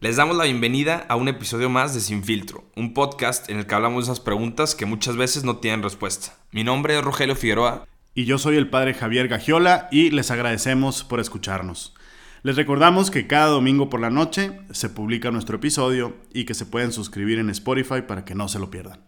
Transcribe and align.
Les 0.00 0.14
damos 0.14 0.36
la 0.36 0.44
bienvenida 0.44 1.04
a 1.08 1.16
un 1.16 1.26
episodio 1.26 1.68
más 1.68 1.92
de 1.92 1.98
Sin 1.98 2.22
Filtro, 2.22 2.62
un 2.76 2.94
podcast 2.94 3.50
en 3.50 3.58
el 3.58 3.66
que 3.66 3.74
hablamos 3.74 4.06
de 4.06 4.12
esas 4.12 4.22
preguntas 4.24 4.76
que 4.76 4.86
muchas 4.86 5.16
veces 5.16 5.42
no 5.42 5.56
tienen 5.56 5.82
respuesta. 5.82 6.36
Mi 6.52 6.62
nombre 6.62 6.96
es 6.96 7.02
Rogelio 7.02 7.34
Figueroa. 7.34 7.84
Y 8.14 8.24
yo 8.24 8.38
soy 8.38 8.56
el 8.56 8.70
padre 8.70 8.94
Javier 8.94 9.26
Gagiola 9.26 9.88
y 9.90 10.10
les 10.10 10.30
agradecemos 10.30 11.02
por 11.02 11.18
escucharnos. 11.18 11.96
Les 12.44 12.54
recordamos 12.54 13.10
que 13.10 13.26
cada 13.26 13.48
domingo 13.48 13.90
por 13.90 13.98
la 13.98 14.08
noche 14.08 14.60
se 14.70 14.88
publica 14.88 15.32
nuestro 15.32 15.56
episodio 15.56 16.16
y 16.32 16.44
que 16.44 16.54
se 16.54 16.66
pueden 16.66 16.92
suscribir 16.92 17.40
en 17.40 17.50
Spotify 17.50 18.02
para 18.06 18.24
que 18.24 18.36
no 18.36 18.46
se 18.46 18.60
lo 18.60 18.70
pierdan. 18.70 19.00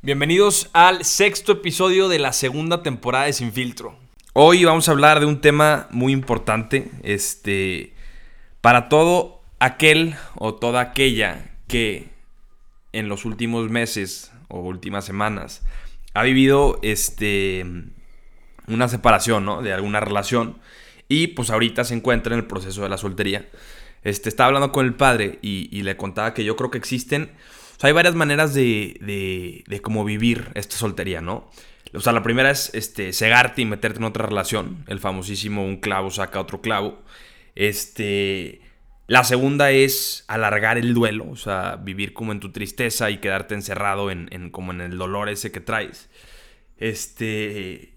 Bienvenidos 0.00 0.70
al 0.72 1.04
sexto 1.04 1.52
episodio 1.52 2.08
de 2.08 2.18
la 2.18 2.32
segunda 2.32 2.82
temporada 2.82 3.26
de 3.26 3.34
Sin 3.34 3.52
Filtro. 3.52 3.98
Hoy 4.32 4.64
vamos 4.64 4.88
a 4.88 4.92
hablar 4.92 5.20
de 5.20 5.26
un 5.26 5.42
tema 5.42 5.86
muy 5.90 6.14
importante, 6.14 6.90
este, 7.02 7.99
para 8.60 8.88
todo 8.88 9.42
aquel 9.58 10.14
o 10.36 10.54
toda 10.54 10.80
aquella 10.80 11.50
que 11.68 12.08
en 12.92 13.08
los 13.08 13.24
últimos 13.24 13.70
meses 13.70 14.32
o 14.48 14.60
últimas 14.60 15.04
semanas 15.04 15.62
ha 16.14 16.22
vivido, 16.22 16.78
este, 16.82 17.64
una 18.66 18.88
separación, 18.88 19.44
¿no? 19.44 19.62
De 19.62 19.72
alguna 19.72 20.00
relación 20.00 20.58
y 21.08 21.28
pues 21.28 21.50
ahorita 21.50 21.84
se 21.84 21.94
encuentra 21.94 22.34
en 22.34 22.40
el 22.40 22.46
proceso 22.46 22.82
de 22.82 22.88
la 22.88 22.98
soltería. 22.98 23.48
Este, 24.02 24.28
estaba 24.28 24.48
hablando 24.48 24.72
con 24.72 24.86
el 24.86 24.94
padre 24.94 25.38
y, 25.42 25.82
le 25.82 25.96
contaba 25.96 26.34
que 26.34 26.44
yo 26.44 26.56
creo 26.56 26.70
que 26.70 26.78
existen 26.78 27.30
hay 27.82 27.92
varias 27.92 28.14
maneras 28.14 28.52
de, 28.52 28.98
de, 29.00 29.64
de 29.66 29.80
cómo 29.80 30.04
vivir 30.04 30.50
esta 30.54 30.76
soltería, 30.76 31.22
¿no? 31.22 31.50
O 31.94 32.00
sea, 32.00 32.12
la 32.12 32.22
primera 32.22 32.50
es 32.50 32.70
este, 32.74 33.12
cegarte 33.12 33.62
y 33.62 33.64
meterte 33.64 33.98
en 33.98 34.04
otra 34.04 34.26
relación. 34.26 34.84
El 34.86 35.00
famosísimo 35.00 35.64
un 35.64 35.78
clavo 35.78 36.10
saca 36.10 36.40
otro 36.40 36.60
clavo. 36.60 37.00
Este. 37.54 38.60
La 39.06 39.24
segunda 39.24 39.72
es 39.72 40.24
alargar 40.28 40.78
el 40.78 40.94
duelo, 40.94 41.28
o 41.28 41.36
sea, 41.36 41.74
vivir 41.76 42.12
como 42.12 42.30
en 42.30 42.38
tu 42.38 42.52
tristeza 42.52 43.10
y 43.10 43.18
quedarte 43.18 43.54
encerrado 43.54 44.12
en, 44.12 44.28
en 44.30 44.50
como 44.50 44.70
en 44.70 44.80
el 44.80 44.96
dolor 44.98 45.28
ese 45.28 45.50
que 45.50 45.60
traes. 45.60 46.08
Este. 46.76 47.94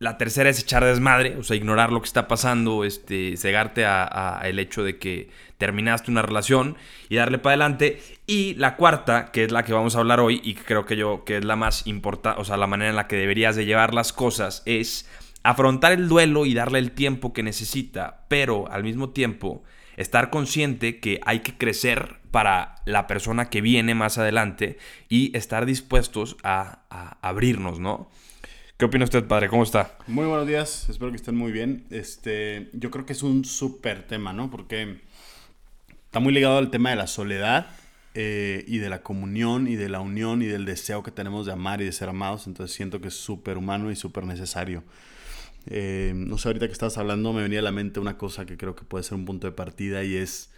La 0.00 0.16
tercera 0.16 0.48
es 0.48 0.58
echar 0.58 0.82
desmadre, 0.82 1.36
o 1.36 1.42
sea, 1.42 1.56
ignorar 1.56 1.92
lo 1.92 2.00
que 2.00 2.06
está 2.06 2.26
pasando, 2.26 2.84
este, 2.84 3.36
cegarte 3.36 3.84
a, 3.84 4.40
el 4.44 4.58
hecho 4.58 4.82
de 4.82 4.98
que 4.98 5.28
terminaste 5.58 6.10
una 6.10 6.22
relación 6.22 6.78
y 7.10 7.16
darle 7.16 7.36
para 7.36 7.52
adelante. 7.52 8.00
Y 8.26 8.54
la 8.54 8.76
cuarta, 8.76 9.30
que 9.30 9.44
es 9.44 9.52
la 9.52 9.62
que 9.62 9.74
vamos 9.74 9.96
a 9.96 9.98
hablar 9.98 10.20
hoy 10.20 10.40
y 10.42 10.54
creo 10.54 10.86
que 10.86 10.96
yo 10.96 11.24
que 11.26 11.36
es 11.36 11.44
la 11.44 11.54
más 11.54 11.86
importante, 11.86 12.40
o 12.40 12.46
sea, 12.46 12.56
la 12.56 12.66
manera 12.66 12.88
en 12.88 12.96
la 12.96 13.08
que 13.08 13.16
deberías 13.16 13.56
de 13.56 13.66
llevar 13.66 13.92
las 13.92 14.14
cosas 14.14 14.62
es 14.64 15.06
afrontar 15.42 15.92
el 15.92 16.08
duelo 16.08 16.46
y 16.46 16.54
darle 16.54 16.78
el 16.78 16.92
tiempo 16.92 17.32
que 17.32 17.42
necesita, 17.42 18.24
pero 18.28 18.70
al 18.70 18.84
mismo 18.84 19.10
tiempo 19.10 19.62
estar 19.96 20.30
consciente 20.30 20.98
que 20.98 21.20
hay 21.24 21.40
que 21.40 21.56
crecer 21.56 22.20
para 22.30 22.76
la 22.84 23.06
persona 23.06 23.50
que 23.50 23.60
viene 23.60 23.94
más 23.94 24.18
adelante 24.18 24.78
y 25.08 25.36
estar 25.36 25.66
dispuestos 25.66 26.36
a, 26.42 27.18
abrirnos, 27.22 27.80
¿no? 27.80 28.08
¿Qué 28.76 28.86
opina 28.86 29.04
usted, 29.04 29.26
padre? 29.26 29.48
¿Cómo 29.48 29.62
está? 29.62 29.98
Muy 30.06 30.24
buenos 30.24 30.46
días, 30.46 30.88
espero 30.88 31.10
que 31.10 31.16
estén 31.16 31.36
muy 31.36 31.52
bien. 31.52 31.84
Este, 31.90 32.70
yo 32.72 32.90
creo 32.90 33.04
que 33.04 33.12
es 33.12 33.22
un 33.22 33.44
súper 33.44 34.06
tema, 34.06 34.32
¿no? 34.32 34.50
Porque 34.50 35.00
está 36.06 36.18
muy 36.18 36.32
ligado 36.32 36.56
al 36.56 36.70
tema 36.70 36.90
de 36.90 36.96
la 36.96 37.06
soledad 37.06 37.66
eh, 38.14 38.64
y 38.66 38.78
de 38.78 38.88
la 38.88 39.02
comunión 39.02 39.68
y 39.68 39.76
de 39.76 39.90
la 39.90 40.00
unión 40.00 40.40
y 40.40 40.46
del 40.46 40.64
deseo 40.64 41.02
que 41.02 41.10
tenemos 41.10 41.44
de 41.44 41.52
amar 41.52 41.82
y 41.82 41.84
de 41.84 41.92
ser 41.92 42.08
amados. 42.08 42.46
Entonces 42.46 42.74
siento 42.74 43.02
que 43.02 43.08
es 43.08 43.14
súper 43.14 43.58
humano 43.58 43.90
y 43.90 43.96
súper 43.96 44.24
necesario. 44.24 44.82
Eh, 45.66 46.12
no 46.14 46.38
sé, 46.38 46.48
ahorita 46.48 46.66
que 46.66 46.72
estabas 46.72 46.98
hablando 46.98 47.32
me 47.32 47.42
venía 47.42 47.60
a 47.60 47.62
la 47.62 47.72
mente 47.72 48.00
una 48.00 48.16
cosa 48.16 48.46
que 48.46 48.56
creo 48.56 48.74
que 48.74 48.84
puede 48.84 49.04
ser 49.04 49.14
un 49.14 49.24
punto 49.24 49.46
de 49.46 49.52
partida 49.52 50.04
y 50.04 50.16
es 50.16 50.50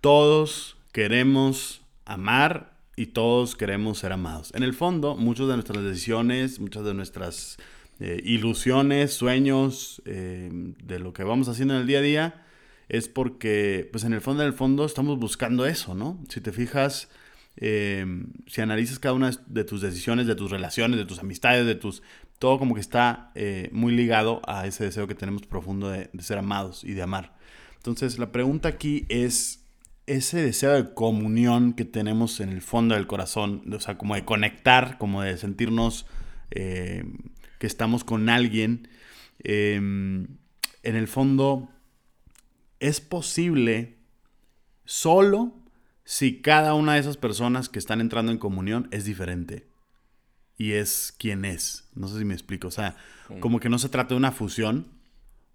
todos 0.00 0.76
queremos 0.92 1.82
amar 2.04 2.78
y 2.96 3.06
todos 3.06 3.56
queremos 3.56 3.98
ser 3.98 4.12
amados. 4.12 4.52
En 4.54 4.62
el 4.62 4.74
fondo, 4.74 5.16
muchas 5.16 5.48
de 5.48 5.54
nuestras 5.54 5.84
decisiones, 5.84 6.58
muchas 6.60 6.84
de 6.84 6.94
nuestras 6.94 7.58
eh, 8.00 8.20
ilusiones, 8.24 9.12
sueños, 9.12 10.02
eh, 10.06 10.48
de 10.52 10.98
lo 10.98 11.12
que 11.12 11.24
vamos 11.24 11.48
haciendo 11.48 11.74
en 11.74 11.82
el 11.82 11.86
día 11.86 11.98
a 11.98 12.02
día, 12.02 12.44
es 12.88 13.08
porque, 13.08 13.88
pues 13.92 14.04
en 14.04 14.14
el 14.14 14.20
fondo, 14.20 14.42
en 14.42 14.48
el 14.48 14.54
fondo, 14.54 14.84
estamos 14.86 15.18
buscando 15.18 15.66
eso, 15.66 15.94
¿no? 15.94 16.18
Si 16.28 16.40
te 16.40 16.52
fijas, 16.52 17.10
si 17.60 18.60
analizas 18.60 18.98
cada 18.98 19.14
una 19.14 19.30
de 19.46 19.64
tus 19.64 19.82
decisiones, 19.82 20.26
de 20.26 20.36
tus 20.36 20.50
relaciones, 20.50 20.96
de 20.96 21.04
tus 21.04 21.18
amistades, 21.18 21.66
de 21.66 21.74
tus... 21.74 22.02
Todo 22.38 22.58
como 22.58 22.74
que 22.74 22.80
está 22.80 23.32
muy 23.72 23.92
ligado 23.94 24.40
a 24.46 24.66
ese 24.66 24.84
deseo 24.84 25.06
que 25.06 25.14
tenemos 25.14 25.42
profundo 25.42 25.90
de 25.90 26.10
ser 26.20 26.38
amados 26.38 26.84
y 26.84 26.92
de 26.92 27.02
amar. 27.02 27.36
Entonces, 27.76 28.18
la 28.18 28.32
pregunta 28.32 28.68
aquí 28.68 29.06
es, 29.08 29.68
ese 30.08 30.42
deseo 30.42 30.72
de 30.72 30.94
comunión 30.94 31.74
que 31.74 31.84
tenemos 31.84 32.40
en 32.40 32.48
el 32.48 32.62
fondo 32.62 32.94
del 32.94 33.06
corazón, 33.06 33.62
o 33.72 33.78
sea, 33.78 33.98
como 33.98 34.14
de 34.14 34.24
conectar, 34.24 34.96
como 34.98 35.22
de 35.22 35.36
sentirnos 35.36 36.06
eh, 36.50 37.04
que 37.58 37.66
estamos 37.66 38.04
con 38.04 38.28
alguien, 38.30 38.88
em, 39.44 40.38
en 40.82 40.96
el 40.96 41.08
fondo 41.08 41.68
es 42.80 43.00
posible 43.00 43.98
solo 44.84 45.54
si 46.04 46.40
cada 46.40 46.72
una 46.74 46.94
de 46.94 47.00
esas 47.00 47.18
personas 47.18 47.68
que 47.68 47.78
están 47.78 48.00
entrando 48.00 48.32
en 48.32 48.38
comunión 48.38 48.88
es 48.90 49.04
diferente 49.04 49.67
y 50.58 50.72
es 50.72 51.14
quien 51.16 51.44
es. 51.44 51.88
No 51.94 52.08
sé 52.08 52.18
si 52.18 52.24
me 52.24 52.34
explico. 52.34 52.68
O 52.68 52.72
sea, 52.72 52.96
como 53.40 53.60
que 53.60 53.68
no 53.68 53.78
se 53.78 53.88
trata 53.88 54.10
de 54.10 54.16
una 54.16 54.32
fusión, 54.32 54.86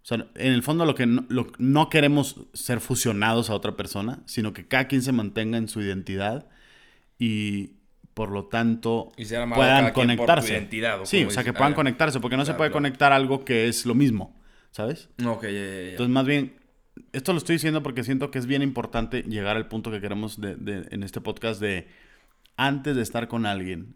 o 0.01 0.05
sea, 0.05 0.25
en 0.35 0.53
el 0.53 0.63
fondo 0.63 0.85
lo 0.85 0.95
que 0.95 1.05
no, 1.05 1.25
no, 1.57 1.89
queremos 1.89 2.37
ser 2.53 2.79
fusionados 2.79 3.49
a 3.49 3.55
otra 3.55 3.75
persona, 3.77 4.19
sino 4.25 4.51
que 4.53 4.67
cada 4.67 4.87
quien 4.87 5.01
se 5.01 5.11
mantenga 5.11 5.57
en 5.57 5.67
su 5.67 5.81
identidad 5.81 6.47
y 7.17 7.75
por 8.13 8.29
lo 8.29 8.45
tanto 8.45 9.11
puedan 9.55 9.91
conectarse. 9.93 10.67
sí, 11.03 11.23
o 11.23 11.31
sea, 11.31 11.43
que 11.43 11.53
puedan 11.53 11.73
ah, 11.73 11.75
conectarse, 11.75 12.19
porque 12.19 12.37
no 12.37 12.45
se 12.45 12.53
puede 12.53 12.71
conectar 12.71 13.11
algo 13.11 13.43
que 13.45 13.67
es 13.67 13.85
lo 13.85 13.95
mismo, 13.95 14.35
¿sabes? 14.71 15.09
Ok, 15.25 15.45
Entonces, 15.45 16.13
más 16.13 16.25
bien, 16.25 16.55
esto 17.11 17.31
lo 17.31 17.37
estoy 17.37 17.55
diciendo 17.55 17.81
porque 17.81 18.03
siento 18.03 18.29
que 18.29 18.39
es 18.39 18.45
bien 18.45 18.61
importante 18.61 19.23
llegar 19.23 19.55
al 19.55 19.67
punto 19.67 19.89
que 19.89 20.01
queremos 20.01 20.39
de, 20.39 20.87
en 20.91 21.03
este 21.03 21.21
podcast 21.21 21.59
de 21.59 21.87
antes 22.55 22.95
de 22.95 23.01
estar 23.01 23.27
con 23.27 23.45
alguien, 23.45 23.95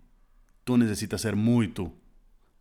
tú 0.67 0.77
necesitas 0.77 1.21
ser 1.21 1.37
muy 1.37 1.69
tú. 1.69 1.93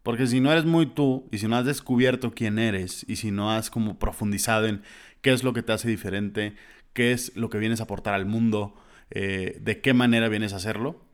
Porque 0.05 0.29
si 0.29 0.41
no 0.41 0.53
eres 0.53 0.65
muy 0.65 0.87
tú 0.87 1.29
y 1.33 1.39
si 1.39 1.49
no 1.49 1.57
has 1.57 1.67
descubierto 1.67 2.33
quién 2.33 2.61
eres 2.61 3.05
y 3.09 3.17
si 3.17 3.33
no 3.33 3.51
has 3.51 3.69
como 3.69 3.99
profundizado 3.99 4.67
en 4.67 4.83
qué 5.23 5.33
es 5.33 5.43
lo 5.43 5.53
que 5.53 5.65
te 5.65 5.73
hace 5.73 5.89
diferente, 5.89 6.55
qué 6.93 7.11
es 7.11 7.37
lo 7.37 7.51
que 7.51 7.59
vienes 7.59 7.81
a 7.81 7.83
aportar 7.83 8.15
al 8.15 8.25
mundo, 8.25 8.77
eh, 9.11 9.59
de 9.61 9.81
qué 9.81 9.93
manera 9.93 10.29
vienes 10.29 10.53
a 10.53 10.57
hacerlo, 10.57 11.05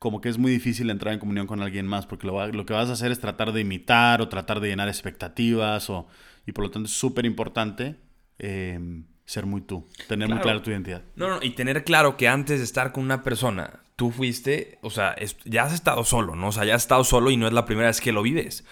como 0.00 0.20
que 0.20 0.28
es 0.28 0.38
muy 0.38 0.50
difícil 0.50 0.90
entrar 0.90 1.14
en 1.14 1.20
comunión 1.20 1.46
con 1.46 1.62
alguien 1.62 1.86
más 1.86 2.06
porque 2.06 2.26
lo, 2.26 2.44
lo 2.48 2.66
que 2.66 2.72
vas 2.72 2.88
a 2.88 2.94
hacer 2.94 3.12
es 3.12 3.20
tratar 3.20 3.52
de 3.52 3.60
imitar 3.60 4.20
o 4.20 4.28
tratar 4.28 4.58
de 4.58 4.66
llenar 4.66 4.88
expectativas 4.88 5.88
o, 5.88 6.08
y 6.44 6.50
por 6.50 6.64
lo 6.64 6.72
tanto 6.72 6.88
es 6.88 6.92
súper 6.92 7.26
importante 7.26 7.94
em, 8.40 9.04
ser 9.24 9.46
muy 9.46 9.60
tú, 9.60 9.86
tener 10.08 10.28
muy 10.28 10.40
claro 10.40 10.60
tu 10.60 10.72
identidad. 10.72 11.04
No, 11.14 11.28
no, 11.28 11.38
y 11.40 11.50
tener 11.50 11.84
claro 11.84 12.16
que 12.16 12.26
antes 12.26 12.58
de 12.58 12.64
estar 12.64 12.90
con 12.90 13.04
una 13.04 13.22
persona 13.22 13.84
tú 14.00 14.10
fuiste, 14.10 14.78
o 14.80 14.88
sea, 14.88 15.14
ya 15.44 15.64
has 15.64 15.74
estado 15.74 16.04
solo, 16.04 16.34
¿no? 16.34 16.48
O 16.48 16.52
sea, 16.52 16.64
ya 16.64 16.74
has 16.74 16.80
estado 16.84 17.04
solo 17.04 17.30
y 17.30 17.36
no 17.36 17.46
es 17.46 17.52
la 17.52 17.66
primera 17.66 17.88
vez 17.88 18.00
que 18.00 18.12
lo 18.12 18.22
vives. 18.22 18.64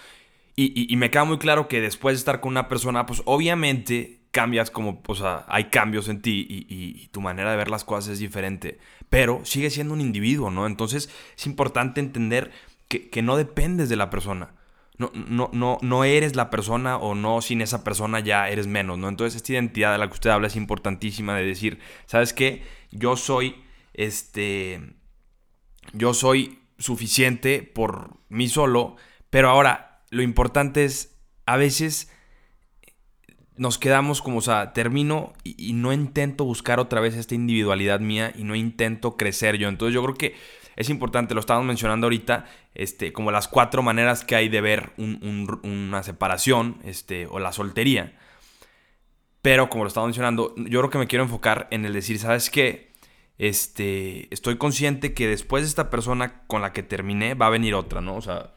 Y, 0.55 0.95
me 0.95 1.11
queda 1.11 1.23
muy 1.23 1.37
claro 1.37 1.67
que 1.67 1.81
después 1.81 2.15
de 2.15 2.17
estar 2.17 2.41
con 2.41 2.49
una 2.49 2.67
persona, 2.67 3.05
pues 3.05 3.21
obviamente 3.25 4.21
cambias 4.31 4.71
como, 4.71 5.03
o 5.05 5.13
sea, 5.13 5.45
hay 5.47 5.65
cambios 5.65 6.09
en 6.09 6.23
ti 6.23 6.47
y, 6.49 7.09
tu 7.09 7.21
manera 7.21 7.51
de 7.51 7.57
ver 7.57 7.69
las 7.69 7.83
cosas 7.83 8.13
es 8.13 8.17
diferente, 8.17 8.79
pero 9.07 9.41
sigue 9.45 9.69
siendo 9.69 9.93
un 9.93 10.01
individuo, 10.01 10.49
¿no? 10.49 10.65
Entonces 10.65 11.11
es 11.37 11.45
importante 11.45 11.99
entender 11.99 12.49
que, 12.87 13.21
no 13.21 13.37
dependes 13.37 13.87
de 13.87 13.97
la 13.97 14.09
persona. 14.09 14.55
No, 14.97 15.11
no, 15.13 15.51
no, 15.53 15.77
no 15.83 16.05
eres 16.05 16.35
la 16.35 16.49
persona 16.49 16.97
o 16.97 17.13
no 17.13 17.43
sin 17.43 17.61
esa 17.61 17.83
persona 17.83 18.19
ya 18.19 18.49
eres 18.49 18.65
menos, 18.65 18.97
¿no? 18.97 19.09
Entonces 19.09 19.35
esta 19.35 19.53
identidad 19.53 19.91
de 19.91 19.99
la 19.99 20.07
que 20.07 20.13
usted 20.13 20.31
habla 20.31 20.47
es 20.47 20.55
importantísima 20.55 21.37
de 21.37 21.45
decir, 21.45 21.77
¿sabes 22.07 22.33
qué? 22.33 22.63
Yo 22.89 23.15
soy, 23.15 23.57
este, 23.93 24.97
yo 25.93 26.13
soy 26.13 26.59
suficiente 26.77 27.61
por 27.63 28.17
mí 28.29 28.47
solo, 28.47 28.95
pero 29.29 29.49
ahora 29.49 30.01
lo 30.09 30.21
importante 30.21 30.85
es, 30.85 31.17
a 31.45 31.57
veces 31.57 32.11
nos 33.59 33.77
quedamos 33.77 34.21
como, 34.21 34.37
o 34.37 34.41
sea, 34.41 34.71
termino 34.71 35.33
y, 35.43 35.73
no 35.73 35.91
intento 35.91 36.45
buscar 36.45 36.79
otra 36.79 37.01
vez 37.01 37.15
esta 37.15 37.35
individualidad 37.35 37.99
mía 37.99 38.31
y 38.35 38.45
no 38.45 38.55
intento 38.55 39.17
crecer 39.17 39.57
yo. 39.57 39.67
Entonces 39.67 39.93
yo 39.93 40.01
creo 40.01 40.15
que 40.15 40.35
es 40.77 40.89
importante, 40.89 41.33
lo 41.33 41.41
estábamos 41.41 41.67
mencionando 41.67 42.05
ahorita, 42.05 42.45
este, 42.73 43.11
como 43.11 43.31
las 43.31 43.49
cuatro 43.49 43.83
maneras 43.83 44.23
que 44.23 44.37
hay 44.37 44.47
de 44.47 44.61
ver 44.61 44.93
una 44.97 46.03
separación 46.03 46.77
este, 46.85 47.27
o 47.27 47.39
la 47.39 47.51
soltería. 47.51 48.17
Pero 49.41 49.69
como 49.69 49.83
lo 49.83 49.89
estaba 49.89 50.05
mencionando, 50.05 50.55
yo 50.55 50.79
creo 50.79 50.89
que 50.89 50.97
me 50.97 51.07
quiero 51.07 51.23
enfocar 51.25 51.67
en 51.71 51.85
el 51.85 51.91
decir, 51.91 52.17
¿sabes 52.17 52.49
qué? 52.49 52.88
Este, 53.39 54.31
estoy 54.33 54.57
consciente 54.57 55.13
que 55.13 55.27
después 55.27 55.63
de 55.63 55.69
esta 55.69 55.89
persona 55.89 56.43
con 56.45 56.61
la 56.61 56.73
que 56.73 56.83
terminé 56.83 57.33
va 57.33 57.47
a 57.47 57.49
venir 57.49 57.73
otra, 57.73 58.01
¿no? 58.01 58.15
O 58.15 58.21
sea, 58.21 58.53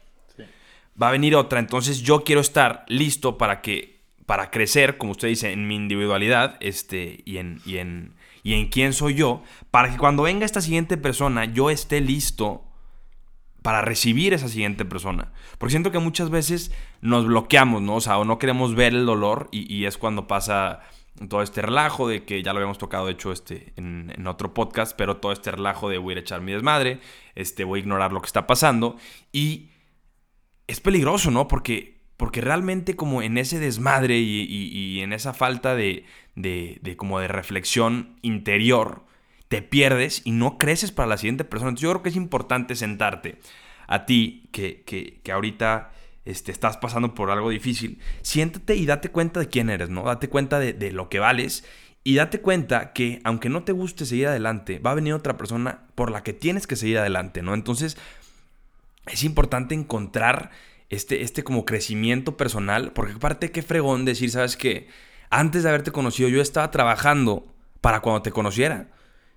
va 1.01 1.07
a 1.09 1.11
venir 1.11 1.35
otra. 1.35 1.59
Entonces 1.59 2.01
yo 2.01 2.23
quiero 2.23 2.41
estar 2.41 2.85
listo 2.87 3.37
para 3.37 3.61
que 3.61 3.93
para 4.25 4.51
crecer, 4.51 4.97
como 4.97 5.11
usted 5.11 5.27
dice, 5.27 5.51
en 5.51 5.67
mi 5.67 5.75
individualidad 5.75 6.55
este, 6.61 7.21
y, 7.25 7.37
en, 7.37 7.59
y, 7.65 7.77
en, 7.77 8.13
y 8.41 8.53
en 8.53 8.69
quién 8.69 8.93
soy 8.93 9.15
yo, 9.15 9.43
para 9.69 9.91
que 9.91 9.97
cuando 9.97 10.23
venga 10.23 10.45
esta 10.45 10.61
siguiente 10.61 10.95
persona 10.97 11.45
yo 11.45 11.69
esté 11.69 11.99
listo 11.99 12.63
para 13.61 13.81
recibir 13.81 14.33
esa 14.33 14.47
siguiente 14.49 14.85
persona. 14.85 15.31
Porque 15.57 15.71
siento 15.71 15.91
que 15.91 15.99
muchas 15.99 16.29
veces 16.29 16.71
nos 17.01 17.25
bloqueamos, 17.25 17.81
¿no? 17.81 17.95
O 17.95 18.01
sea, 18.01 18.17
o 18.17 18.25
no 18.25 18.37
queremos 18.37 18.75
ver 18.75 18.93
el 18.93 19.05
dolor 19.05 19.49
y, 19.51 19.85
es 19.85 19.97
cuando 19.97 20.27
pasa 20.27 20.81
todo 21.29 21.41
este 21.41 21.61
relajo 21.61 22.07
de 22.07 22.23
que 22.23 22.41
ya 22.41 22.53
lo 22.53 22.59
habíamos 22.59 22.77
tocado, 22.77 23.05
de 23.05 23.13
hecho, 23.13 23.31
este, 23.31 23.73
en, 23.75 24.27
otro 24.27 24.53
podcast, 24.53 24.95
pero 24.97 25.17
todo 25.17 25.31
este 25.31 25.51
relajo 25.51 25.89
de 25.89 25.97
voy 25.97 26.15
a 26.15 26.19
echar 26.19 26.41
mi 26.41 26.51
desmadre, 26.51 26.99
este, 27.35 27.63
voy 27.63 27.79
a 27.79 27.83
ignorar 27.83 28.11
lo 28.11 28.21
que 28.21 28.27
está 28.27 28.47
pasando 28.47 28.97
y 29.31 29.69
es 30.67 30.79
peligroso, 30.79 31.29
¿no? 31.29 31.47
Porque, 31.47 32.01
porque 32.17 32.41
realmente 32.41 32.95
como 32.95 33.21
en 33.21 33.37
ese 33.37 33.59
desmadre 33.59 34.17
y, 34.19 35.01
en 35.01 35.13
esa 35.13 35.33
falta 35.33 35.75
de, 35.75 36.05
de, 36.35 36.95
como 36.97 37.19
de 37.19 37.27
reflexión 37.27 38.17
interior, 38.21 39.03
te 39.47 39.61
pierdes 39.61 40.21
y 40.25 40.31
no 40.31 40.57
creces 40.57 40.91
para 40.91 41.07
la 41.07 41.17
siguiente 41.17 41.43
persona. 41.43 41.69
Entonces 41.69 41.83
yo 41.83 41.91
creo 41.91 42.03
que 42.03 42.09
es 42.09 42.15
importante 42.15 42.75
sentarte 42.75 43.37
a 43.87 44.05
ti 44.05 44.49
que, 44.51 44.83
que, 44.83 45.31
ahorita 45.31 45.91
este, 46.25 46.51
estás 46.51 46.77
pasando 46.77 47.13
por 47.13 47.31
algo 47.31 47.49
difícil. 47.49 47.99
Siéntate 48.21 48.75
y 48.75 48.85
date 48.85 49.09
cuenta 49.09 49.39
de 49.39 49.49
quién 49.49 49.69
eres, 49.69 49.89
¿no? 49.89 50.03
Date 50.03 50.29
cuenta 50.29 50.59
de, 50.59 50.73
de 50.73 50.91
lo 50.91 51.09
que 51.09 51.19
vales 51.19 51.63
y 52.03 52.15
date 52.15 52.41
cuenta 52.41 52.93
que 52.93 53.21
aunque 53.23 53.49
no 53.49 53.63
te 53.63 53.71
guste 53.71 54.05
seguir 54.05 54.27
adelante, 54.27 54.79
va 54.79 54.91
a 54.91 54.95
venir 54.95 55.13
otra 55.13 55.37
persona 55.37 55.83
por 55.95 56.11
la 56.11 56.23
que 56.23 56.33
tienes 56.33 56.67
que 56.67 56.75
seguir 56.75 56.97
adelante, 56.97 57.41
¿no? 57.41 57.53
Entonces 57.53 57.97
es 59.07 59.23
importante 59.23 59.75
encontrar 59.75 60.51
este, 60.89 61.21
este 61.21 61.43
como 61.43 61.65
crecimiento 61.65 62.37
personal, 62.37 62.91
porque 62.93 63.13
aparte 63.13 63.51
qué 63.51 63.61
fregón 63.61 64.05
decir, 64.05 64.29
¿sabes 64.31 64.57
qué? 64.57 64.87
Antes 65.29 65.63
de 65.63 65.69
haberte 65.69 65.91
conocido 65.91 66.29
yo 66.29 66.41
estaba 66.41 66.71
trabajando 66.71 67.47
para 67.81 68.01
cuando 68.01 68.21
te 68.21 68.31
conociera. 68.31 68.89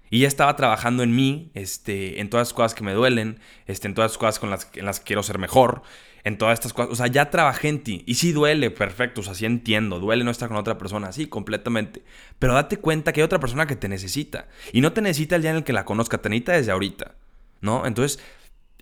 Y 0.09 0.21
ya 0.21 0.29
estaba 0.29 0.55
trabajando 0.55 1.03
en 1.03 1.17
mí, 1.17 1.51
este, 1.55 2.21
en 2.21 2.31
todas 2.31 2.49
las 2.49 2.55
cosas 2.55 2.75
que 2.75 2.85
me 2.85 2.93
duelen, 2.93 3.41
este, 3.67 3.89
en 3.89 3.95
todas 3.95 4.13
las 4.13 4.19
cosas 4.19 4.39
con 4.39 4.51
las, 4.51 4.71
en 4.75 4.85
las 4.85 5.01
que 5.01 5.07
quiero 5.07 5.25
ser 5.25 5.39
mejor, 5.39 5.83
en 6.27 6.39
todas 6.39 6.55
estas 6.55 6.73
cosas. 6.73 6.91
O 6.91 6.97
sea, 6.97 7.07
ya 7.07 7.31
trabajé 7.31 7.69
en. 7.69 7.85
Y 7.87 8.15
sí 8.15 8.33
duele, 8.33 8.73
perfecto, 8.73 9.21
o 9.21 9.25
sea, 9.25 9.35
sí 9.35 9.47
entiendo. 9.47 10.01
Duele 10.01 10.25
no 10.25 10.33
estar 10.33 10.49
con 10.49 10.57
otra 10.57 10.77
persona, 10.77 11.13
sí, 11.13 11.29
completamente. 11.29 12.03
Pero 12.41 12.55
date 12.55 12.79
cuenta 12.79 13.13
que 13.13 13.21
hay 13.21 13.25
otra 13.25 13.39
persona 13.39 13.69
que 13.69 13.77
te 13.77 13.89
necesita. 13.89 14.49
Y 14.73 14.81
no 14.81 14.93
te 14.93 15.03
necesita 15.03 15.37
el 15.37 15.43
día 15.43 15.53
en 15.53 15.59
el 15.59 15.63
que 15.63 15.73
la 15.73 15.85
conozca, 15.85 16.19
te 16.19 16.29
necesita 16.29 16.55
desde 16.55 16.73
ahorita. 16.73 17.15
¿No? 17.61 17.87
Entonces, 17.87 18.19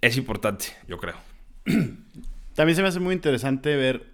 es 0.00 0.17
importante, 0.17 0.69
yo 0.88 0.96
creo. 0.96 1.17
También 2.55 2.76
se 2.76 2.81
me 2.81 2.88
hace 2.88 3.00
muy 3.00 3.14
interesante 3.14 3.76
ver, 3.76 4.06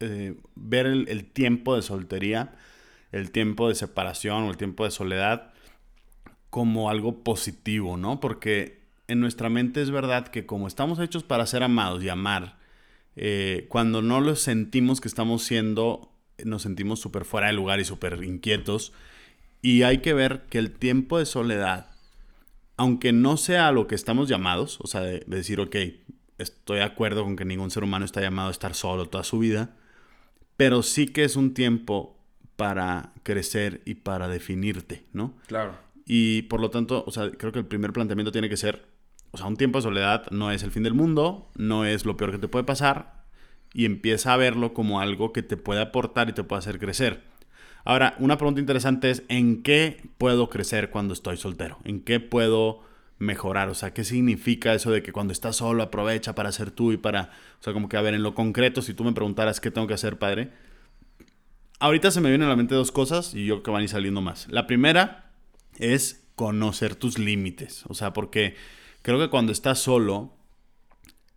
eh, 0.00 0.34
ver 0.56 0.86
el 0.86 1.24
tiempo 1.24 1.76
de 1.76 1.82
soltería, 1.82 2.56
el 3.12 3.30
tiempo 3.30 3.68
de 3.68 3.76
separación 3.76 4.42
o 4.42 4.50
el 4.50 4.56
tiempo 4.56 4.84
de 4.84 4.90
soledad 4.90 5.52
como 6.50 6.90
algo 6.90 7.22
positivo, 7.22 7.96
¿no? 7.96 8.18
Porque 8.18 8.82
en 9.06 9.20
nuestra 9.20 9.48
mente 9.48 9.82
es 9.82 9.92
verdad 9.92 10.26
que 10.26 10.46
como 10.46 10.66
estamos 10.66 10.98
hechos 10.98 11.22
para 11.22 11.46
ser 11.46 11.62
amados 11.62 12.02
y 12.02 12.08
amar, 12.08 12.60
eh, 13.16 13.66
cuando 13.68 14.02
no 14.02 14.20
lo 14.20 14.36
sentimos 14.36 15.00
que 15.00 15.08
estamos 15.08 15.42
siendo, 15.44 16.12
nos 16.44 16.62
sentimos 16.62 17.00
súper 17.00 17.24
fuera 17.24 17.48
de 17.48 17.52
lugar 17.52 17.80
y 17.80 17.84
súper 17.84 18.22
inquietos. 18.24 18.92
Y 19.60 19.82
hay 19.82 19.98
que 19.98 20.14
ver 20.14 20.42
que 20.50 20.58
el 20.58 20.72
tiempo 20.72 21.18
de 21.18 21.26
soledad, 21.26 21.90
aunque 22.76 23.12
no 23.12 23.36
sea 23.36 23.70
lo 23.72 23.86
que 23.86 23.94
estamos 23.94 24.28
llamados, 24.28 24.78
o 24.80 24.86
sea, 24.86 25.02
de, 25.02 25.20
de 25.26 25.36
decir, 25.36 25.60
ok, 25.60 25.76
estoy 26.38 26.78
de 26.78 26.84
acuerdo 26.84 27.24
con 27.24 27.36
que 27.36 27.44
ningún 27.44 27.70
ser 27.70 27.84
humano 27.84 28.04
está 28.04 28.20
llamado 28.20 28.48
a 28.48 28.52
estar 28.52 28.74
solo 28.74 29.08
toda 29.08 29.24
su 29.24 29.38
vida, 29.38 29.76
pero 30.56 30.82
sí 30.82 31.06
que 31.06 31.24
es 31.24 31.36
un 31.36 31.54
tiempo 31.54 32.18
para 32.56 33.12
crecer 33.22 33.82
y 33.84 33.94
para 33.94 34.28
definirte, 34.28 35.04
¿no? 35.12 35.34
Claro. 35.46 35.76
Y 36.06 36.42
por 36.42 36.60
lo 36.60 36.70
tanto, 36.70 37.04
o 37.06 37.10
sea, 37.10 37.30
creo 37.30 37.52
que 37.52 37.60
el 37.60 37.66
primer 37.66 37.92
planteamiento 37.92 38.32
tiene 38.32 38.48
que 38.48 38.56
ser, 38.56 38.86
o 39.32 39.38
sea, 39.38 39.46
un 39.46 39.56
tiempo 39.56 39.78
de 39.78 39.82
soledad 39.82 40.30
no 40.30 40.50
es 40.50 40.62
el 40.62 40.70
fin 40.70 40.82
del 40.82 40.94
mundo, 40.94 41.50
no 41.56 41.84
es 41.84 42.04
lo 42.04 42.16
peor 42.16 42.30
que 42.30 42.38
te 42.38 42.48
puede 42.48 42.64
pasar, 42.64 43.24
y 43.74 43.86
empieza 43.86 44.34
a 44.34 44.36
verlo 44.36 44.74
como 44.74 45.00
algo 45.00 45.32
que 45.32 45.42
te 45.42 45.56
puede 45.56 45.80
aportar 45.80 46.28
y 46.28 46.32
te 46.32 46.44
puede 46.44 46.60
hacer 46.60 46.78
crecer. 46.78 47.22
Ahora, 47.84 48.14
una 48.18 48.36
pregunta 48.36 48.60
interesante 48.60 49.10
es, 49.10 49.24
¿en 49.28 49.62
qué 49.62 50.02
puedo 50.18 50.48
crecer 50.50 50.90
cuando 50.90 51.14
estoy 51.14 51.36
soltero? 51.36 51.78
¿En 51.84 52.00
qué 52.00 52.20
puedo 52.20 52.82
mejorar? 53.18 53.68
O 53.70 53.74
sea, 53.74 53.92
¿qué 53.92 54.04
significa 54.04 54.74
eso 54.74 54.90
de 54.90 55.02
que 55.02 55.12
cuando 55.12 55.32
estás 55.32 55.56
solo 55.56 55.82
aprovecha 55.82 56.34
para 56.34 56.52
ser 56.52 56.70
tú 56.70 56.92
y 56.92 56.96
para, 56.96 57.30
o 57.58 57.62
sea, 57.62 57.72
como 57.72 57.88
que 57.88 57.96
a 57.96 58.02
ver, 58.02 58.14
en 58.14 58.22
lo 58.22 58.34
concreto, 58.34 58.82
si 58.82 58.94
tú 58.94 59.02
me 59.02 59.12
preguntaras 59.12 59.60
qué 59.60 59.70
tengo 59.70 59.86
que 59.86 59.94
hacer, 59.94 60.18
padre, 60.18 60.50
ahorita 61.80 62.10
se 62.10 62.20
me 62.20 62.28
vienen 62.28 62.46
a 62.46 62.50
la 62.50 62.56
mente 62.56 62.74
dos 62.74 62.92
cosas 62.92 63.34
y 63.34 63.46
yo 63.46 63.54
creo 63.56 63.62
que 63.62 63.70
van 63.72 63.80
a 63.80 63.84
ir 63.84 63.88
saliendo 63.88 64.20
más. 64.20 64.46
La 64.48 64.66
primera 64.66 65.30
es 65.78 66.24
conocer 66.36 66.94
tus 66.94 67.18
límites. 67.18 67.84
O 67.88 67.94
sea, 67.94 68.12
porque 68.12 68.54
creo 69.02 69.18
que 69.18 69.28
cuando 69.28 69.52
estás 69.52 69.78
solo, 69.78 70.32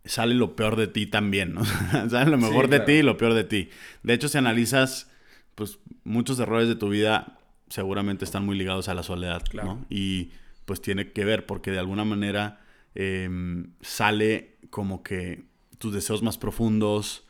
sale 0.04 0.34
lo 0.34 0.56
peor 0.56 0.76
de 0.76 0.86
ti 0.86 1.06
también, 1.06 1.54
¿no? 1.54 1.64
sale 2.08 2.30
lo 2.30 2.38
mejor 2.38 2.68
de 2.68 2.80
ti 2.80 2.92
y 2.92 3.02
lo 3.02 3.16
peor 3.16 3.34
de 3.34 3.44
ti. 3.44 3.70
De 4.02 4.14
hecho, 4.14 4.28
si 4.28 4.38
analizas, 4.38 5.10
pues 5.54 5.78
muchos 6.04 6.38
errores 6.38 6.68
de 6.68 6.76
tu 6.76 6.88
vida 6.88 7.38
seguramente 7.68 8.24
están 8.24 8.46
muy 8.46 8.56
ligados 8.56 8.88
a 8.88 8.94
la 8.94 9.02
soledad, 9.02 9.42
¿no? 9.52 9.84
Y 9.90 10.30
pues 10.64 10.80
tiene 10.80 11.12
que 11.12 11.24
ver 11.24 11.46
porque 11.46 11.70
de 11.70 11.78
alguna 11.78 12.04
manera 12.04 12.60
em, 12.94 13.72
sale 13.80 14.56
como 14.70 15.02
que 15.02 15.44
tus 15.78 15.92
deseos 15.92 16.22
más 16.22 16.38
profundos, 16.38 17.24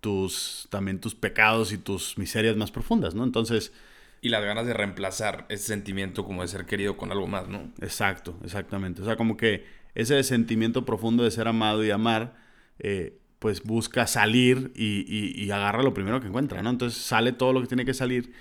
tus 0.00 0.66
también 0.70 1.00
tus 1.00 1.14
pecados 1.14 1.72
y 1.72 1.78
tus 1.78 2.18
miserias 2.18 2.56
más 2.56 2.70
profundas, 2.70 3.14
¿no? 3.14 3.24
Entonces, 3.24 3.72
y 4.20 4.28
las 4.28 4.44
ganas 4.44 4.66
de 4.66 4.72
reemplazar 4.72 5.46
ese 5.48 5.64
sentimiento 5.64 6.24
como 6.24 6.42
de 6.42 6.48
ser 6.48 6.64
querido 6.64 6.96
con 6.96 7.10
algo 7.10 7.26
más, 7.26 7.48
¿no? 7.48 7.72
Exacto, 7.80 8.38
exactamente. 8.44 9.02
O 9.02 9.04
sea, 9.04 9.16
como 9.16 9.36
que 9.36 9.64
ese 9.94 10.22
sentimiento 10.22 10.84
profundo 10.84 11.24
de 11.24 11.30
ser 11.30 11.48
amado 11.48 11.84
y 11.84 11.90
amar, 11.90 12.34
eh, 12.78 13.18
pues 13.38 13.62
busca 13.64 14.06
salir 14.06 14.72
y, 14.76 15.04
y, 15.08 15.50
agarra 15.50 15.82
lo 15.82 15.94
primero 15.94 16.20
que 16.20 16.28
encuentra, 16.28 16.62
¿no? 16.62 16.70
Entonces 16.70 17.02
sale 17.02 17.32
todo 17.32 17.52
lo 17.52 17.60
que 17.60 17.66
tiene 17.66 17.84
que 17.84 17.92
salir. 17.92 18.32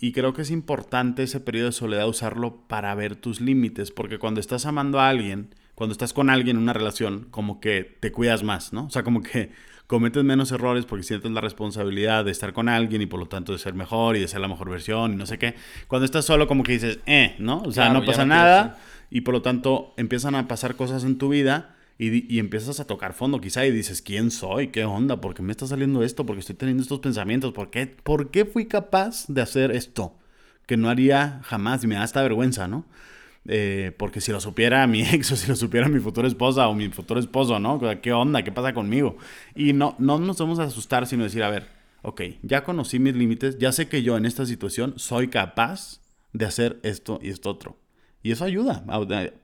Y 0.00 0.12
creo 0.12 0.32
que 0.34 0.42
es 0.42 0.50
importante 0.50 1.24
ese 1.24 1.40
periodo 1.40 1.66
de 1.66 1.72
soledad 1.72 2.08
usarlo 2.08 2.66
para 2.68 2.94
ver 2.94 3.16
tus 3.16 3.40
límites, 3.40 3.90
porque 3.90 4.18
cuando 4.18 4.40
estás 4.40 4.64
amando 4.64 5.00
a 5.00 5.08
alguien, 5.08 5.54
cuando 5.74 5.92
estás 5.92 6.12
con 6.12 6.30
alguien 6.30 6.56
en 6.56 6.62
una 6.62 6.72
relación, 6.72 7.26
como 7.30 7.60
que 7.60 7.96
te 7.98 8.12
cuidas 8.12 8.44
más, 8.44 8.72
¿no? 8.72 8.86
O 8.86 8.90
sea, 8.90 9.02
como 9.02 9.22
que 9.22 9.50
cometes 9.86 10.24
menos 10.24 10.50
errores 10.52 10.84
porque 10.84 11.04
sientes 11.04 11.30
la 11.30 11.40
responsabilidad 11.40 12.24
de 12.24 12.32
estar 12.32 12.52
con 12.52 12.68
alguien 12.68 13.02
y 13.02 13.06
por 13.06 13.20
lo 13.20 13.26
tanto 13.26 13.52
de 13.52 13.58
ser 13.58 13.74
mejor 13.74 14.16
y 14.16 14.20
de 14.20 14.28
ser 14.28 14.40
la 14.40 14.48
mejor 14.48 14.70
versión 14.70 15.12
y 15.12 15.16
no 15.16 15.26
sé 15.26 15.38
qué. 15.38 15.54
Cuando 15.86 16.04
estás 16.04 16.24
solo 16.24 16.46
como 16.46 16.62
que 16.62 16.72
dices, 16.72 16.98
eh, 17.06 17.36
¿no? 17.38 17.62
O 17.62 17.72
sea, 17.72 17.90
no 17.90 18.04
pasa 18.04 18.24
nada 18.24 18.78
y 19.10 19.22
por 19.22 19.34
lo 19.34 19.42
tanto 19.42 19.94
empiezan 19.96 20.34
a 20.34 20.48
pasar 20.48 20.76
cosas 20.76 21.04
en 21.04 21.18
tu 21.18 21.28
vida 21.28 21.76
y, 21.98 22.32
y, 22.34 22.38
empiezas 22.38 22.78
a 22.78 22.86
tocar 22.86 23.14
fondo 23.14 23.40
quizá 23.40 23.64
y 23.64 23.70
dices, 23.70 24.02
¿quién 24.02 24.30
soy? 24.30 24.68
¿Qué 24.68 24.84
onda? 24.84 25.20
¿Por 25.20 25.32
qué 25.32 25.42
me 25.42 25.52
está 25.52 25.66
saliendo 25.66 26.02
esto? 26.02 26.26
¿Por 26.26 26.36
qué 26.36 26.40
estoy 26.40 26.56
teniendo 26.56 26.82
estos 26.82 27.00
pensamientos? 27.00 27.52
¿Por 27.52 27.70
qué, 27.70 27.86
¿Por 27.86 28.30
qué 28.30 28.44
fui 28.44 28.66
capaz 28.66 29.24
de 29.28 29.40
hacer 29.40 29.70
esto? 29.70 30.14
Que 30.66 30.76
no 30.76 30.90
haría 30.90 31.40
jamás 31.44 31.82
y 31.84 31.86
me 31.86 31.94
da 31.94 32.04
esta 32.04 32.22
vergüenza, 32.22 32.68
¿no? 32.68 32.84
Eh, 33.48 33.92
porque 33.96 34.20
si 34.20 34.32
lo 34.32 34.40
supiera 34.40 34.86
mi 34.86 35.02
ex 35.12 35.32
o 35.32 35.36
si 35.36 35.48
lo 35.48 35.56
supiera 35.56 35.88
mi 35.88 36.00
futura 36.00 36.28
esposa 36.28 36.68
o 36.68 36.74
mi 36.74 36.88
futuro 36.88 37.20
esposo, 37.20 37.58
¿no? 37.60 37.80
¿Qué 38.02 38.12
onda? 38.12 38.42
¿Qué 38.42 38.52
pasa 38.52 38.74
conmigo? 38.74 39.16
Y 39.54 39.72
no, 39.72 39.96
no 39.98 40.18
nos 40.18 40.38
vamos 40.38 40.58
a 40.58 40.64
asustar, 40.64 41.06
sino 41.06 41.24
decir, 41.24 41.42
a 41.42 41.50
ver, 41.50 41.68
ok, 42.02 42.22
ya 42.42 42.64
conocí 42.64 42.98
mis 42.98 43.14
límites, 43.14 43.58
ya 43.58 43.72
sé 43.72 43.88
que 43.88 44.02
yo 44.02 44.16
en 44.16 44.26
esta 44.26 44.46
situación 44.46 44.94
soy 44.96 45.28
capaz 45.28 46.00
de 46.32 46.44
hacer 46.44 46.78
esto 46.82 47.20
y 47.22 47.30
esto 47.30 47.50
otro. 47.50 47.76
Y 48.26 48.32
eso 48.32 48.44
ayuda 48.44 48.82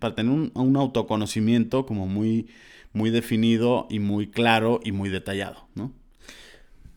para 0.00 0.16
tener 0.16 0.32
un, 0.32 0.76
autoconocimiento 0.76 1.86
como 1.86 2.08
muy, 2.08 2.48
muy 2.92 3.10
definido 3.10 3.86
y 3.88 4.00
muy 4.00 4.28
claro 4.28 4.80
y 4.82 4.90
muy 4.90 5.08
detallado, 5.08 5.68
¿no? 5.76 5.92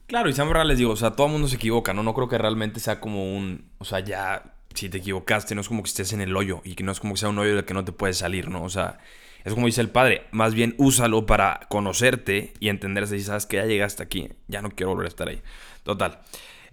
Claro, 0.07 0.27
y 0.27 0.33
siempre 0.33 0.65
les 0.65 0.79
digo, 0.79 0.93
o 0.93 0.95
sea, 0.95 1.11
todo 1.11 1.27
el 1.27 1.33
mundo 1.33 1.47
se 1.47 1.57
equivoca, 1.57 1.93
¿no? 1.93 2.01
No 2.01 2.15
creo 2.15 2.27
que 2.27 2.39
realmente 2.39 2.79
sea 2.79 2.99
como 2.99 3.37
un, 3.37 3.65
o 3.77 3.85
sea, 3.85 3.99
ya 3.99 4.55
si 4.73 4.89
te 4.89 4.97
equivocaste, 4.97 5.53
no 5.53 5.61
es 5.61 5.67
como 5.67 5.83
que 5.83 5.89
estés 5.89 6.11
en 6.13 6.21
el 6.21 6.35
hoyo 6.35 6.61
y 6.63 6.73
que 6.73 6.83
no 6.83 6.91
es 6.91 6.99
como 6.99 7.13
que 7.13 7.19
sea 7.19 7.29
un 7.29 7.37
hoyo 7.37 7.55
del 7.55 7.65
que 7.65 7.75
no 7.75 7.85
te 7.85 7.91
puedes 7.91 8.17
salir, 8.17 8.49
¿no? 8.49 8.63
O 8.63 8.69
sea, 8.69 8.97
es 9.43 9.53
como 9.53 9.67
dice 9.67 9.81
el 9.81 9.91
padre, 9.91 10.23
más 10.31 10.55
bien 10.55 10.73
úsalo 10.79 11.27
para 11.27 11.67
conocerte 11.69 12.53
y 12.59 12.69
entender 12.69 13.05
si 13.05 13.21
sabes 13.21 13.45
que 13.45 13.57
ya 13.57 13.65
llegaste 13.65 14.01
aquí, 14.01 14.29
ya 14.47 14.63
no 14.63 14.71
quiero 14.71 14.89
volver 14.89 15.05
a 15.05 15.09
estar 15.09 15.27
ahí. 15.27 15.39
Total. 15.83 16.19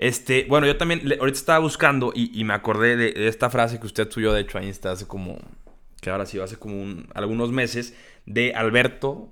Este, 0.03 0.47
bueno, 0.49 0.67
yo 0.67 0.77
también 0.77 1.01
ahorita 1.21 1.39
estaba 1.39 1.61
buscando 1.61 2.13
y, 2.13 2.43
me 2.43 2.55
acordé 2.55 2.97
de, 2.97 3.29
esta 3.29 3.51
frase 3.51 3.79
que 3.79 3.87
usted 3.87 4.11
subió, 4.11 4.33
de 4.33 4.41
hecho, 4.41 4.59
ahí 4.59 4.69
está 4.69 4.91
hace 4.91 5.07
como, 5.07 5.39
que 6.01 6.11
ahora 6.11 6.27
sí, 6.27 6.41
hace 6.41 6.57
como 6.57 7.05
algunos 7.15 7.53
meses, 7.53 7.95
de 8.27 8.53
Alberto 8.53 9.31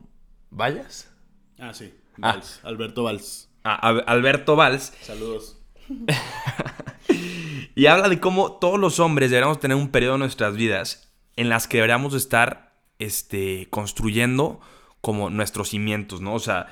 Vallas. 0.53 1.13
Ah, 1.59 1.75
sí, 1.75 1.93
ah. 2.23 2.41
Alberto 2.63 3.03
Valls. 3.03 3.51
Ah, 3.65 4.01
Alberto 4.07 4.55
Valls. 4.55 4.93
Saludos. 5.03 5.61
Y 7.75 7.87
habla 7.87 8.09
de 8.09 8.21
cómo 8.21 8.59
todos 8.59 8.79
los 8.79 9.01
hombres 9.01 9.31
deberíamos 9.31 9.59
tener 9.59 9.77
un 9.77 9.89
periodo 9.89 10.15
en 10.15 10.21
nuestras 10.21 10.55
vidas 10.55 11.13
en 11.35 11.49
las 11.49 11.67
que 11.67 11.79
deberíamos 11.79 12.15
estar 12.15 12.77
este, 12.99 13.69
construyendo 13.71 14.61
como 15.01 15.31
nuestros 15.31 15.71
cimientos, 15.71 16.21
¿no? 16.21 16.35
O 16.35 16.41
sea, 16.41 16.67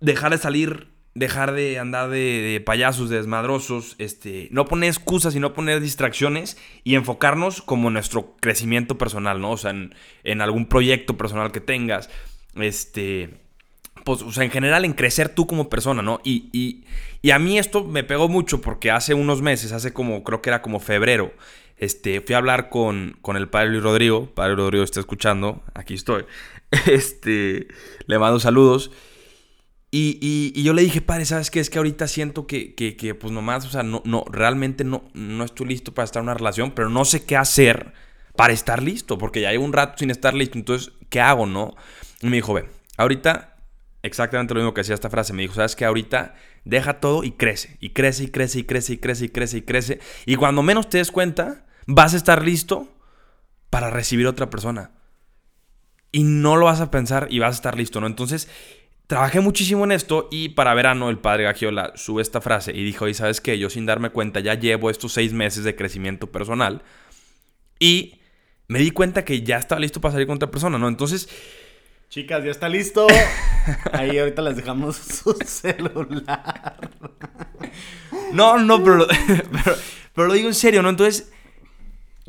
dejar 0.00 0.32
de 0.32 0.38
salir 0.38 0.97
dejar 1.18 1.52
de 1.52 1.78
andar 1.78 2.08
de, 2.10 2.62
payasos, 2.64 3.10
de 3.10 3.16
desmadrosos, 3.16 3.96
este, 3.98 4.48
no 4.50 4.66
poner 4.66 4.88
excusas 4.88 5.34
y 5.34 5.40
no 5.40 5.52
poner 5.52 5.80
distracciones 5.80 6.56
y 6.84 6.94
enfocarnos 6.94 7.62
como 7.62 7.88
en 7.88 7.94
nuestro 7.94 8.36
crecimiento 8.40 8.98
personal, 8.98 9.40
¿no? 9.40 9.52
O 9.52 9.56
sea, 9.56 9.70
en, 9.72 10.40
algún 10.40 10.66
proyecto 10.66 11.16
personal 11.16 11.52
que 11.52 11.60
tengas, 11.60 12.08
este, 12.54 13.30
pues, 14.04 14.22
o 14.22 14.32
sea, 14.32 14.44
en 14.44 14.50
general 14.50 14.84
en 14.84 14.92
crecer 14.92 15.28
tú 15.28 15.46
como 15.46 15.68
persona, 15.68 16.02
¿no? 16.02 16.20
Y, 16.22 16.48
y, 16.52 16.84
y 17.20 17.32
a 17.32 17.38
mí 17.38 17.58
esto 17.58 17.84
me 17.84 18.04
pegó 18.04 18.28
mucho 18.28 18.60
porque 18.60 18.90
hace 18.90 19.14
unos 19.14 19.42
meses, 19.42 19.72
hace 19.72 19.92
como, 19.92 20.22
creo 20.22 20.40
que 20.40 20.50
era 20.50 20.62
como 20.62 20.78
febrero, 20.78 21.32
este, 21.78 22.20
fui 22.20 22.34
a 22.34 22.38
hablar 22.38 22.68
con, 22.70 23.16
con 23.22 23.36
el 23.36 23.48
padre 23.48 23.70
Luis 23.70 23.82
Rodrigo, 23.82 24.26
padre 24.34 24.56
Rodrigo 24.56 24.84
está 24.84 25.00
escuchando, 25.00 25.62
aquí 25.74 25.94
estoy, 25.94 26.24
este, 26.86 27.68
le 28.06 28.18
mando 28.18 28.40
saludos. 28.40 28.90
Y, 29.90 30.18
y, 30.54 30.62
yo 30.62 30.74
le 30.74 30.82
dije, 30.82 31.00
padre, 31.00 31.24
¿sabes 31.24 31.50
qué? 31.50 31.60
Es 31.60 31.70
que 31.70 31.78
ahorita 31.78 32.08
siento 32.08 32.46
que, 32.46 32.74
que, 32.74 32.96
que, 32.96 33.14
pues 33.14 33.32
nomás, 33.32 33.64
o 33.64 33.70
sea, 33.70 33.82
no, 33.82 34.02
no, 34.04 34.24
realmente 34.30 34.84
no, 34.84 35.04
no 35.14 35.44
estoy 35.44 35.68
listo 35.68 35.94
para 35.94 36.04
estar 36.04 36.20
en 36.20 36.24
una 36.24 36.34
relación, 36.34 36.72
pero 36.72 36.90
no 36.90 37.06
sé 37.06 37.24
qué 37.24 37.36
hacer 37.36 37.94
para 38.36 38.52
estar 38.52 38.82
listo, 38.82 39.16
porque 39.16 39.40
ya 39.40 39.50
llevo 39.50 39.64
un 39.64 39.72
rato 39.72 39.98
sin 39.98 40.10
estar 40.10 40.34
listo, 40.34 40.58
entonces, 40.58 40.92
¿qué 41.08 41.20
hago, 41.20 41.46
no? 41.46 41.74
Y 42.20 42.26
me 42.26 42.36
dijo, 42.36 42.52
ve, 42.52 42.68
ahorita, 42.98 43.56
exactamente 44.02 44.52
lo 44.52 44.60
mismo 44.60 44.74
que 44.74 44.82
decía 44.82 44.94
esta 44.94 45.08
frase, 45.08 45.32
me 45.32 45.42
dijo, 45.42 45.54
¿sabes 45.54 45.74
qué? 45.74 45.86
Ahorita 45.86 46.34
deja 46.64 47.00
todo 47.00 47.24
y 47.24 47.32
crece, 47.32 47.78
y 47.80 47.90
crece, 47.90 48.24
y 48.24 48.28
crece, 48.28 48.58
y 48.58 48.64
crece, 48.64 48.92
y 48.92 48.98
crece, 48.98 49.24
y 49.24 49.28
crece, 49.30 49.56
y 49.56 49.62
crece, 49.62 50.00
y 50.26 50.36
cuando 50.36 50.62
menos 50.62 50.90
te 50.90 50.98
des 50.98 51.10
cuenta, 51.10 51.64
vas 51.86 52.12
a 52.12 52.18
estar 52.18 52.44
listo 52.44 52.94
para 53.70 53.88
recibir 53.88 54.26
a 54.26 54.30
otra 54.30 54.50
persona. 54.50 54.92
Y 56.12 56.24
no 56.24 56.56
lo 56.56 56.66
vas 56.66 56.80
a 56.80 56.90
pensar 56.90 57.28
y 57.30 57.38
vas 57.38 57.50
a 57.50 57.56
estar 57.56 57.76
listo, 57.76 58.00
¿no? 58.00 58.06
Entonces, 58.06 58.48
Trabajé 59.08 59.40
muchísimo 59.40 59.84
en 59.84 59.92
esto 59.92 60.28
y 60.30 60.50
para 60.50 60.74
verano 60.74 61.08
el 61.08 61.16
padre 61.16 61.44
Gagiola 61.44 61.92
sube 61.96 62.20
esta 62.20 62.42
frase 62.42 62.72
y 62.76 62.84
dijo, 62.84 63.08
y 63.08 63.14
sabes 63.14 63.40
qué, 63.40 63.58
yo 63.58 63.70
sin 63.70 63.86
darme 63.86 64.10
cuenta 64.10 64.40
ya 64.40 64.52
llevo 64.52 64.90
estos 64.90 65.14
seis 65.14 65.32
meses 65.32 65.64
de 65.64 65.74
crecimiento 65.74 66.26
personal 66.26 66.82
y 67.80 68.20
me 68.66 68.80
di 68.80 68.90
cuenta 68.90 69.24
que 69.24 69.40
ya 69.40 69.56
estaba 69.56 69.80
listo 69.80 70.02
para 70.02 70.12
salir 70.12 70.26
con 70.26 70.36
otra 70.36 70.50
persona, 70.50 70.76
¿no? 70.76 70.88
Entonces... 70.88 71.26
Chicas, 72.10 72.44
ya 72.44 72.50
está 72.50 72.68
listo. 72.68 73.06
Ahí 73.92 74.18
ahorita 74.18 74.42
les 74.42 74.56
dejamos 74.56 74.96
su 74.96 75.32
celular. 75.42 76.76
No, 78.34 78.58
no, 78.58 78.84
pero, 78.84 79.06
pero, 79.64 79.76
pero 80.14 80.28
lo 80.28 80.34
digo 80.34 80.48
en 80.48 80.54
serio, 80.54 80.82
¿no? 80.82 80.90
Entonces 80.90 81.32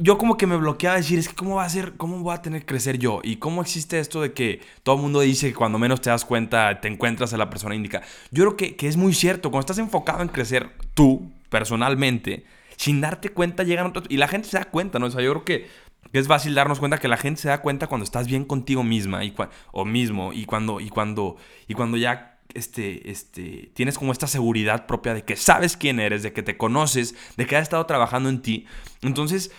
yo 0.02 0.18
como 0.18 0.38
que 0.38 0.48
me 0.48 0.56
bloqueaba 0.56 0.96
decir, 0.96 1.20
es 1.20 1.28
que 1.28 1.36
cómo 1.36 1.56
va 1.56 1.66
a 1.66 1.70
ser, 1.70 1.96
cómo 1.98 2.20
voy 2.20 2.34
a 2.34 2.42
tener 2.42 2.62
que 2.62 2.68
crecer 2.68 2.98
yo 2.98 3.20
y 3.22 3.36
cómo 3.36 3.62
existe 3.62 4.00
esto 4.00 4.22
de 4.22 4.34
que 4.34 4.62
todo 4.84 4.96
el 4.96 5.02
mundo 5.02 5.20
dice 5.20 5.50
que 5.50 5.56
cuando 5.56 5.78
menos 5.78 6.00
te 6.00 6.10
das 6.10 6.24
cuenta 6.24 6.80
te 6.80 6.88
encuentras 6.88 7.34
a 7.34 7.38
la 7.38 7.50
persona 7.50 7.76
indica. 7.76 8.02
Yo 8.32 8.46
creo 8.46 8.58
que, 8.58 8.76
que 8.78 8.88
es 8.88 8.96
muy 8.96 9.14
cierto, 9.14 9.52
cuando 9.52 9.62
estás 9.62 9.78
enfocado 9.78 10.22
en 10.22 10.30
crecer 10.30 10.70
tú 10.94 11.32
personalmente, 11.50 12.46
sin 12.78 13.02
darte 13.02 13.30
cuenta 13.30 13.64
llegan 13.64 13.88
otros 13.88 14.06
y 14.08 14.18
la 14.18 14.30
gente 14.30 14.48
se 14.48 14.58
da 14.58 14.66
cuenta, 14.66 15.00
¿no? 15.00 15.08
O 15.08 15.12
sea, 15.12 15.22
yo 15.22 15.32
creo 15.32 15.46
que 15.46 15.68
es 16.14 16.28
fácil 16.28 16.56
darnos 16.56 16.80
cuenta 16.80 16.98
que 16.98 17.10
la 17.10 17.18
gente 17.18 17.42
se 17.42 17.50
da 17.50 17.62
cuenta 17.62 17.88
cuando 17.88 18.06
estás 18.06 18.28
bien 18.28 18.46
contigo 18.46 18.84
misma 18.84 19.26
y 19.26 19.36
o 19.72 19.84
mismo 19.84 20.32
y 20.32 20.46
cuando 20.46 20.80
y 20.80 20.90
cuando 20.90 21.36
y 21.68 21.74
cuando 21.74 21.98
ya 21.98 22.40
este, 22.54 23.12
este, 23.12 23.72
tienes 23.74 23.98
como 23.98 24.12
esta 24.12 24.28
seguridad 24.28 24.88
propia 24.88 25.14
de 25.14 25.24
que 25.24 25.36
sabes 25.36 25.78
quién 25.78 26.00
eres, 26.00 26.24
de 26.24 26.34
que 26.34 26.42
te 26.42 26.58
conoces, 26.58 27.16
de 27.38 27.46
que 27.46 27.56
has 27.56 27.64
estado 27.64 27.86
trabajando 27.86 28.30
en 28.30 28.42
ti. 28.42 28.66
Entonces, 29.02 29.52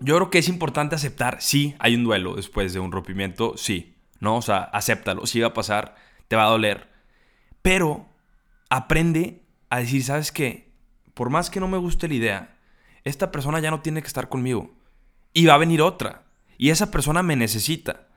yo 0.00 0.16
creo 0.16 0.30
que 0.30 0.38
es 0.38 0.48
importante 0.48 0.94
aceptar, 0.94 1.40
sí, 1.40 1.74
hay 1.78 1.94
un 1.94 2.04
duelo 2.04 2.34
después 2.34 2.72
de 2.72 2.80
un 2.80 2.92
rompimiento, 2.92 3.54
sí, 3.56 3.96
¿no? 4.20 4.36
O 4.36 4.42
sea, 4.42 4.58
acéptalo, 4.58 5.26
sí 5.26 5.40
va 5.40 5.48
a 5.48 5.54
pasar, 5.54 5.94
te 6.28 6.36
va 6.36 6.44
a 6.44 6.50
doler, 6.50 6.90
pero 7.62 8.08
aprende 8.70 9.42
a 9.70 9.78
decir, 9.78 10.02
¿sabes 10.02 10.32
qué? 10.32 10.72
Por 11.14 11.30
más 11.30 11.50
que 11.50 11.60
no 11.60 11.68
me 11.68 11.78
guste 11.78 12.08
la 12.08 12.14
idea, 12.14 12.58
esta 13.04 13.30
persona 13.30 13.60
ya 13.60 13.70
no 13.70 13.80
tiene 13.80 14.00
que 14.00 14.08
estar 14.08 14.28
conmigo 14.28 14.74
y 15.32 15.46
va 15.46 15.54
a 15.54 15.58
venir 15.58 15.82
otra 15.82 16.24
y 16.56 16.70
esa 16.70 16.90
persona 16.90 17.22
me 17.22 17.36
necesita. 17.36 18.08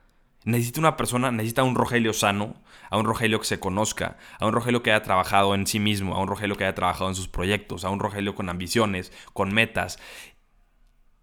Necesita 0.46 0.80
una 0.80 0.96
persona, 0.96 1.30
necesita 1.30 1.64
un 1.64 1.76
Rogelio 1.76 2.14
sano, 2.14 2.56
a 2.90 2.98
un 2.98 3.06
Rogelio 3.06 3.40
que 3.40 3.46
se 3.46 3.60
conozca, 3.60 4.18
a 4.40 4.46
un 4.46 4.54
Rogelio 4.54 4.82
que 4.82 4.92
haya 4.92 5.04
trabajado 5.04 5.54
en 5.56 5.68
sí 5.68 5.80
mismo, 5.80 6.16
a 6.16 6.22
un 6.22 6.28
Rogelio 6.30 6.56
que 6.56 6.64
haya 6.64 6.76
trabajado 6.76 7.10
en 7.10 7.16
sus 7.16 7.28
proyectos, 7.28 7.84
a 7.84 7.90
un 7.90 8.00
Rogelio 8.00 8.34
con 8.34 8.48
ambiciones, 8.48 9.12
con 9.34 9.54
metas. 9.54 10.00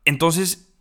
Entonces, 0.04 0.72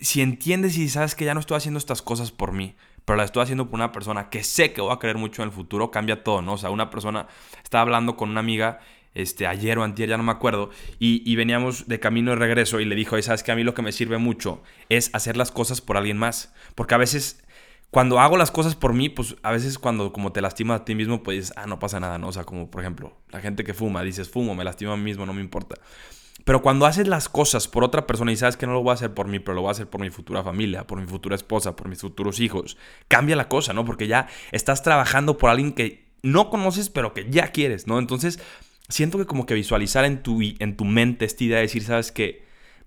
si 0.00 0.22
entiendes 0.22 0.76
y 0.78 0.88
sabes 0.88 1.14
que 1.14 1.24
ya 1.24 1.34
no 1.34 1.40
estoy 1.40 1.56
haciendo 1.56 1.78
estas 1.78 2.02
cosas 2.02 2.30
por 2.30 2.52
mí, 2.52 2.74
pero 3.04 3.16
las 3.16 3.26
estoy 3.26 3.42
haciendo 3.42 3.66
por 3.68 3.74
una 3.74 3.92
persona 3.92 4.30
que 4.30 4.44
sé 4.44 4.72
que 4.72 4.80
voy 4.80 4.92
a 4.92 4.98
querer 4.98 5.16
mucho 5.16 5.42
en 5.42 5.48
el 5.48 5.54
futuro, 5.54 5.90
cambia 5.90 6.22
todo, 6.22 6.42
¿no? 6.42 6.54
O 6.54 6.58
sea, 6.58 6.70
una 6.70 6.90
persona, 6.90 7.26
estaba 7.62 7.82
hablando 7.82 8.16
con 8.16 8.30
una 8.30 8.40
amiga 8.40 8.80
este, 9.14 9.46
ayer 9.46 9.78
o 9.78 9.84
antier, 9.84 10.08
ya 10.08 10.16
no 10.16 10.22
me 10.22 10.32
acuerdo, 10.32 10.70
y, 10.98 11.34
veníamos 11.34 11.88
de 11.88 11.98
camino 11.98 12.30
de 12.30 12.36
regreso 12.36 12.80
y 12.80 12.84
le 12.84 12.94
dijo, 12.94 13.20
sabes 13.22 13.42
que 13.42 13.52
a 13.52 13.56
mí 13.56 13.64
lo 13.64 13.74
que 13.74 13.82
me 13.82 13.92
sirve 13.92 14.18
mucho 14.18 14.62
es 14.88 15.10
hacer 15.14 15.36
las 15.36 15.50
cosas 15.50 15.80
por 15.80 15.96
alguien 15.96 16.16
más, 16.16 16.54
porque 16.74 16.94
a 16.94 16.98
veces 16.98 17.42
cuando 17.90 18.20
hago 18.20 18.36
las 18.36 18.52
cosas 18.52 18.76
por 18.76 18.94
mí, 18.94 19.08
pues 19.08 19.34
a 19.42 19.50
veces 19.50 19.78
cuando 19.78 20.12
como 20.12 20.30
te 20.30 20.40
lastimas 20.40 20.82
a 20.82 20.84
ti 20.84 20.94
mismo, 20.94 21.24
pues 21.24 21.52
ah, 21.56 21.66
no 21.66 21.80
pasa 21.80 21.98
nada, 21.98 22.18
¿no? 22.18 22.28
O 22.28 22.32
sea, 22.32 22.44
como 22.44 22.70
por 22.70 22.82
ejemplo, 22.82 23.16
la 23.30 23.40
gente 23.40 23.64
que 23.64 23.74
fuma, 23.74 24.02
dices, 24.02 24.30
fumo, 24.30 24.54
me 24.54 24.62
lastimo 24.62 24.92
a 24.92 24.96
mí 24.96 25.02
mismo, 25.02 25.26
no 25.26 25.32
me 25.32 25.40
importa. 25.40 25.74
Pero 26.44 26.62
cuando 26.62 26.86
haces 26.86 27.06
las 27.06 27.28
cosas 27.28 27.68
por 27.68 27.84
otra 27.84 28.06
persona 28.06 28.32
y 28.32 28.36
sabes 28.36 28.56
que 28.56 28.66
no 28.66 28.72
lo 28.72 28.82
voy 28.82 28.90
a 28.90 28.94
hacer 28.94 29.12
por 29.12 29.28
mí, 29.28 29.38
pero 29.38 29.54
lo 29.54 29.62
voy 29.62 29.68
a 29.68 29.72
hacer 29.72 29.88
por 29.88 30.00
mi 30.00 30.10
futura 30.10 30.42
familia, 30.42 30.86
por 30.86 31.00
mi 31.00 31.06
futura 31.06 31.36
esposa, 31.36 31.76
por 31.76 31.88
mis 31.88 32.00
futuros 32.00 32.40
hijos, 32.40 32.76
cambia 33.08 33.36
la 33.36 33.48
cosa, 33.48 33.72
¿no? 33.72 33.84
Porque 33.84 34.06
ya 34.06 34.28
estás 34.52 34.82
trabajando 34.82 35.36
por 35.36 35.50
alguien 35.50 35.72
que 35.72 36.10
no 36.22 36.50
conoces, 36.50 36.88
pero 36.88 37.14
que 37.14 37.28
ya 37.30 37.48
quieres, 37.48 37.86
¿no? 37.86 37.98
Entonces, 37.98 38.40
siento 38.88 39.18
que 39.18 39.26
como 39.26 39.46
que 39.46 39.54
visualizar 39.54 40.04
en 40.04 40.22
tu, 40.22 40.40
en 40.42 40.76
tu 40.76 40.84
mente 40.84 41.24
esta 41.24 41.44
idea 41.44 41.56
de 41.56 41.62
decir, 41.62 41.82
sabes 41.82 42.12
que 42.12 42.44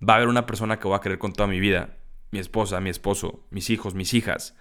va 0.07 0.13
a 0.13 0.17
haber 0.17 0.29
una 0.29 0.45
persona 0.45 0.79
que 0.79 0.87
voy 0.87 0.97
a 0.97 1.01
querer 1.01 1.19
con 1.19 1.33
toda 1.33 1.47
mi 1.47 1.59
vida, 1.59 1.97
mi 2.31 2.39
esposa, 2.39 2.79
mi 2.79 2.89
esposo, 2.89 3.45
mis 3.51 3.69
hijos, 3.69 3.93
mis 3.93 4.13
hijas, 4.13 4.55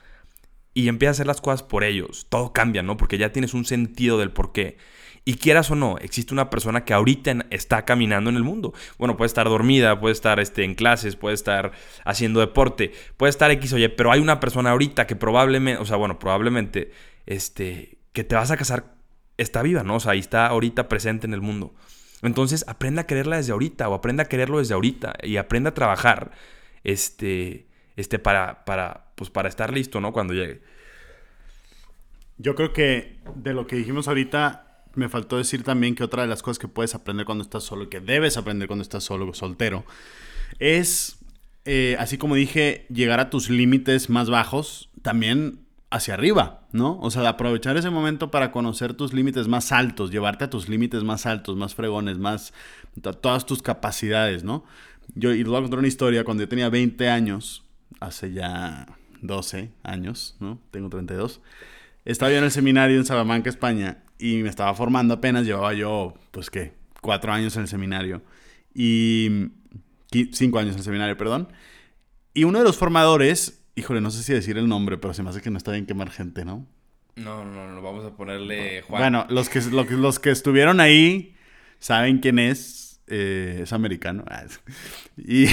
y 0.75 0.89
empieza 0.89 1.11
a 1.11 1.13
hacer 1.13 1.27
las 1.27 1.41
cosas 1.41 1.63
por 1.63 1.85
ellos, 1.85 2.27
todo 2.29 2.53
cambia, 2.53 2.83
¿no? 2.83 2.97
Porque 2.97 3.19
ya 3.19 3.33
tienes 3.33 3.55
un 3.55 3.65
sentido 3.65 4.19
del 4.19 4.31
por 4.31 4.53
qué. 4.53 4.79
Y 5.25 5.35
quieras 5.35 5.71
o 5.71 5.77
no, 5.77 5.99
existe 5.99 6.35
una 6.35 6.51
persona 6.51 6.85
que 6.85 6.93
ahorita 6.93 7.47
está 7.51 7.85
caminando 7.85 8.29
en 8.29 8.37
el 8.37 8.43
mundo. 8.43 8.75
Bueno, 8.99 9.17
puede 9.17 9.29
estar 9.29 9.49
dormida, 9.49 10.01
puede 10.01 10.13
estar 10.13 10.41
este, 10.41 10.65
en 10.65 10.75
clases, 10.75 11.15
puede 11.15 11.35
estar 11.35 11.73
haciendo 12.05 12.41
deporte, 12.41 12.93
puede 13.17 13.31
estar 13.31 13.51
X 13.53 13.73
o 13.73 13.79
Y, 13.79 13.87
pero 13.89 14.11
hay 14.11 14.21
una 14.21 14.41
persona 14.41 14.71
ahorita 14.71 15.07
que 15.07 15.15
probablemente, 15.15 15.81
o 15.81 15.85
sea, 15.85 15.97
bueno, 15.97 16.19
probablemente, 16.19 16.91
este, 17.27 17.99
que 18.13 18.25
te 18.25 18.35
vas 18.35 18.51
a 18.51 18.57
casar, 18.57 18.97
está 19.37 19.63
viva, 19.63 19.85
¿no? 19.85 19.97
O 19.97 20.01
sea, 20.01 20.13
ahí 20.13 20.19
está 20.19 20.49
ahorita 20.49 20.89
presente 20.89 21.27
en 21.27 21.35
el 21.35 21.41
mundo. 21.41 21.73
Entonces, 22.23 22.65
aprenda 22.67 23.03
a 23.03 23.07
quererla 23.07 23.37
desde 23.37 23.53
ahorita 23.53 23.89
o 23.89 23.95
aprenda 23.95 24.25
a 24.25 24.27
quererlo 24.27 24.59
desde 24.59 24.75
ahorita 24.75 25.15
y 25.23 25.37
aprenda 25.37 25.71
a 25.71 25.75
trabajar, 25.75 26.33
este, 26.83 27.69
este, 27.97 28.19
para, 28.19 28.65
para, 28.65 29.13
pues 29.15 29.31
para 29.31 29.49
estar 29.49 29.73
listo, 29.73 30.01
¿no? 30.01 30.13
Cuando 30.13 30.35
llegue. 30.35 30.63
Yo 32.39 32.57
creo 32.57 32.73
que 32.73 33.21
de 33.37 33.55
lo 33.55 33.69
que 33.69 33.77
dijimos 33.77 34.09
ahorita, 34.09 34.72
me 34.95 35.09
faltó 35.09 35.39
decir 35.39 35.63
también 35.63 35.95
que 35.95 36.05
otra 36.05 36.23
de 36.23 36.29
las 36.29 36.43
cosas 36.43 36.59
que 36.59 36.69
puedes 36.69 36.95
aprender 36.95 37.27
cuando 37.27 37.43
estás 37.43 37.65
solo, 37.65 37.89
que 37.89 38.01
debes 38.01 38.37
aprender 38.37 38.69
cuando 38.69 38.83
estás 38.83 39.05
solo, 39.05 39.33
soltero, 39.35 39.85
es, 40.59 41.19
eh, 41.65 41.97
así 41.99 42.19
como 42.19 42.35
dije, 42.35 42.87
llegar 42.89 43.21
a 43.21 43.31
tus 43.31 43.51
límites 43.51 44.11
más 44.11 44.29
bajos, 44.29 44.91
también 45.03 45.61
hacia 45.91 46.15
arriba, 46.15 46.67
¿no? 46.73 46.99
O 47.01 47.11
sea, 47.11 47.29
aprovechar 47.29 47.77
ese 47.77 47.91
momento 47.91 48.31
para 48.31 48.51
conocer 48.51 48.95
tus 48.95 49.13
límites 49.13 49.47
más 49.47 49.73
altos, 49.73 50.11
llevarte 50.11 50.45
a 50.45 50.51
tus 50.51 50.69
límites 50.69 51.05
más 51.05 51.27
altos, 51.27 51.57
más 51.57 51.75
fregones, 51.75 52.19
más 52.19 52.55
todas 53.21 53.45
tus 53.45 53.63
capacidades, 53.63 54.43
¿no? 54.43 54.65
Yo, 55.15 55.33
y 55.33 55.43
voy 55.43 55.57
a 55.57 55.61
contar 55.61 55.79
una 55.79 55.89
historia, 55.89 56.25
cuando 56.25 56.45
yo 56.45 56.49
tenía 56.49 56.71
20 56.71 57.11
años, 57.11 57.65
hace 58.01 58.33
ya 58.33 58.87
12 59.21 59.71
años, 59.83 60.37
¿no? 60.41 60.59
Tengo 60.71 60.89
32. 60.89 61.41
Estaba 62.05 62.31
yo 62.33 62.39
en 62.39 62.45
el 62.45 62.51
seminario 62.51 62.99
en 62.99 63.05
Salamanca, 63.05 63.49
España, 63.49 64.03
y 64.19 64.43
me 64.43 64.49
estaba 64.49 64.75
formando 64.75 65.15
apenas, 65.15 65.47
llevaba 65.47 65.73
yo, 65.73 66.15
pues 66.31 66.51
qué, 66.51 66.73
cuatro 67.01 67.33
años 67.33 67.55
en 67.57 67.63
el 67.63 67.69
seminario 67.69 68.23
y 68.75 69.51
cinco 70.33 70.59
años 70.59 70.73
en 70.73 70.79
el 70.79 70.85
seminario, 70.85 71.17
perdón. 71.17 71.49
Y 72.35 72.45
uno 72.45 72.59
de 72.59 72.65
los 72.65 72.77
formadores, 72.77 73.63
híjole, 73.75 74.01
no 74.01 74.11
sé 74.11 74.23
si 74.23 74.33
decir 74.33 74.59
el 74.59 74.69
nombre, 74.69 74.99
pero 74.99 75.15
se 75.15 75.23
me 75.23 75.31
hace 75.31 75.41
que 75.41 75.51
no 75.51 75.59
está 75.59 75.73
bien 75.73 75.87
quemar 75.87 76.11
gente, 76.11 76.45
¿no? 76.45 76.67
No, 77.17 77.45
no, 77.45 77.71
no, 77.71 77.83
vamos 77.83 78.05
a 78.07 78.17
ponerle 78.17 78.83
Juan. 78.83 79.03
Bueno, 79.03 79.27
los 79.29 79.49
que, 79.49 79.61
los 79.61 80.19
que 80.19 80.31
estuvieron 80.31 80.81
ahí 80.81 81.35
saben 81.79 82.21
quién 82.21 82.39
es. 82.39 82.82
Eh, 83.15 83.61
es 83.65 83.75
americano. 83.75 84.25
Ah, 84.27 84.45
y 85.19 85.45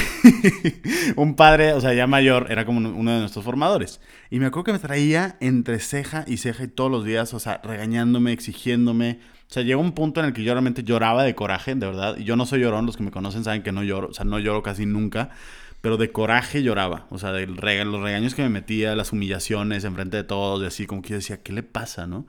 un 1.18 1.36
padre, 1.36 1.74
o 1.74 1.82
sea, 1.82 1.94
ya 1.94 2.08
mayor, 2.08 2.48
era 2.50 2.66
como 2.66 2.80
uno 2.80 3.12
de 3.12 3.20
nuestros 3.20 3.44
formadores. 3.44 4.00
Y 4.30 4.40
me 4.40 4.46
acuerdo 4.46 4.64
que 4.64 4.72
me 4.72 4.80
traía 4.80 5.36
entre 5.42 5.80
ceja 5.80 6.24
y 6.26 6.38
ceja 6.38 6.64
y 6.64 6.68
todos 6.70 6.90
los 6.90 7.04
días, 7.04 7.34
o 7.34 7.40
sea, 7.40 7.60
regañándome, 7.62 8.32
exigiéndome. 8.32 9.20
O 9.50 9.54
sea, 9.54 9.64
llegó 9.64 9.82
un 9.82 9.92
punto 9.92 10.22
en 10.22 10.28
el 10.28 10.34
que 10.34 10.42
yo 10.42 10.54
realmente 10.54 10.86
lloraba 10.86 11.24
de 11.24 11.36
coraje, 11.36 11.76
de 11.76 11.86
verdad. 11.86 12.16
Y 12.18 12.24
yo 12.24 12.38
no 12.38 12.46
soy 12.46 12.62
llorón, 12.62 12.86
los 12.86 12.96
que 12.96 13.04
me 13.04 13.12
conocen 13.12 13.44
saben 13.44 13.62
que 13.62 13.74
no 13.74 13.84
lloro, 13.84 14.08
o 14.08 14.14
sea, 14.14 14.24
no 14.24 14.40
lloro 14.40 14.64
casi 14.64 14.86
nunca. 14.86 15.32
Pero 15.82 15.98
de 15.98 16.14
coraje 16.14 16.64
lloraba, 16.64 17.08
o 17.10 17.18
sea, 17.18 17.34
de 17.34 17.46
los 17.46 17.60
regaños 17.60 18.36
que 18.36 18.42
me 18.42 18.50
metía, 18.50 18.96
las 18.96 19.12
humillaciones 19.12 19.84
enfrente 19.84 20.16
de 20.16 20.24
todos, 20.24 20.64
y 20.64 20.66
así, 20.66 20.86
como 20.86 21.02
que 21.02 21.10
yo 21.10 21.16
decía, 21.16 21.42
¿qué 21.44 21.52
le 21.52 21.64
pasa, 21.64 22.08
no? 22.08 22.26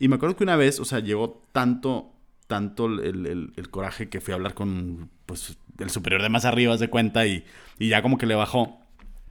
Y 0.00 0.08
me 0.08 0.16
acuerdo 0.16 0.36
que 0.36 0.42
una 0.42 0.56
vez, 0.56 0.80
o 0.80 0.84
sea, 0.84 0.98
llegó 0.98 1.42
tanto, 1.52 2.13
tanto 2.46 2.86
el, 2.86 3.52
el, 3.56 3.70
coraje 3.70 4.08
que 4.08 4.20
fui 4.20 4.32
a 4.32 4.36
hablar 4.36 4.54
con, 4.54 5.10
pues, 5.26 5.56
el 5.78 5.90
superior 5.90 6.22
de 6.22 6.28
más 6.28 6.44
arriba, 6.44 6.76
de 6.76 6.88
cuenta, 6.88 7.26
y, 7.26 7.44
y 7.78 7.88
ya 7.88 8.02
como 8.02 8.18
que 8.18 8.26
le 8.26 8.34
bajó. 8.34 8.80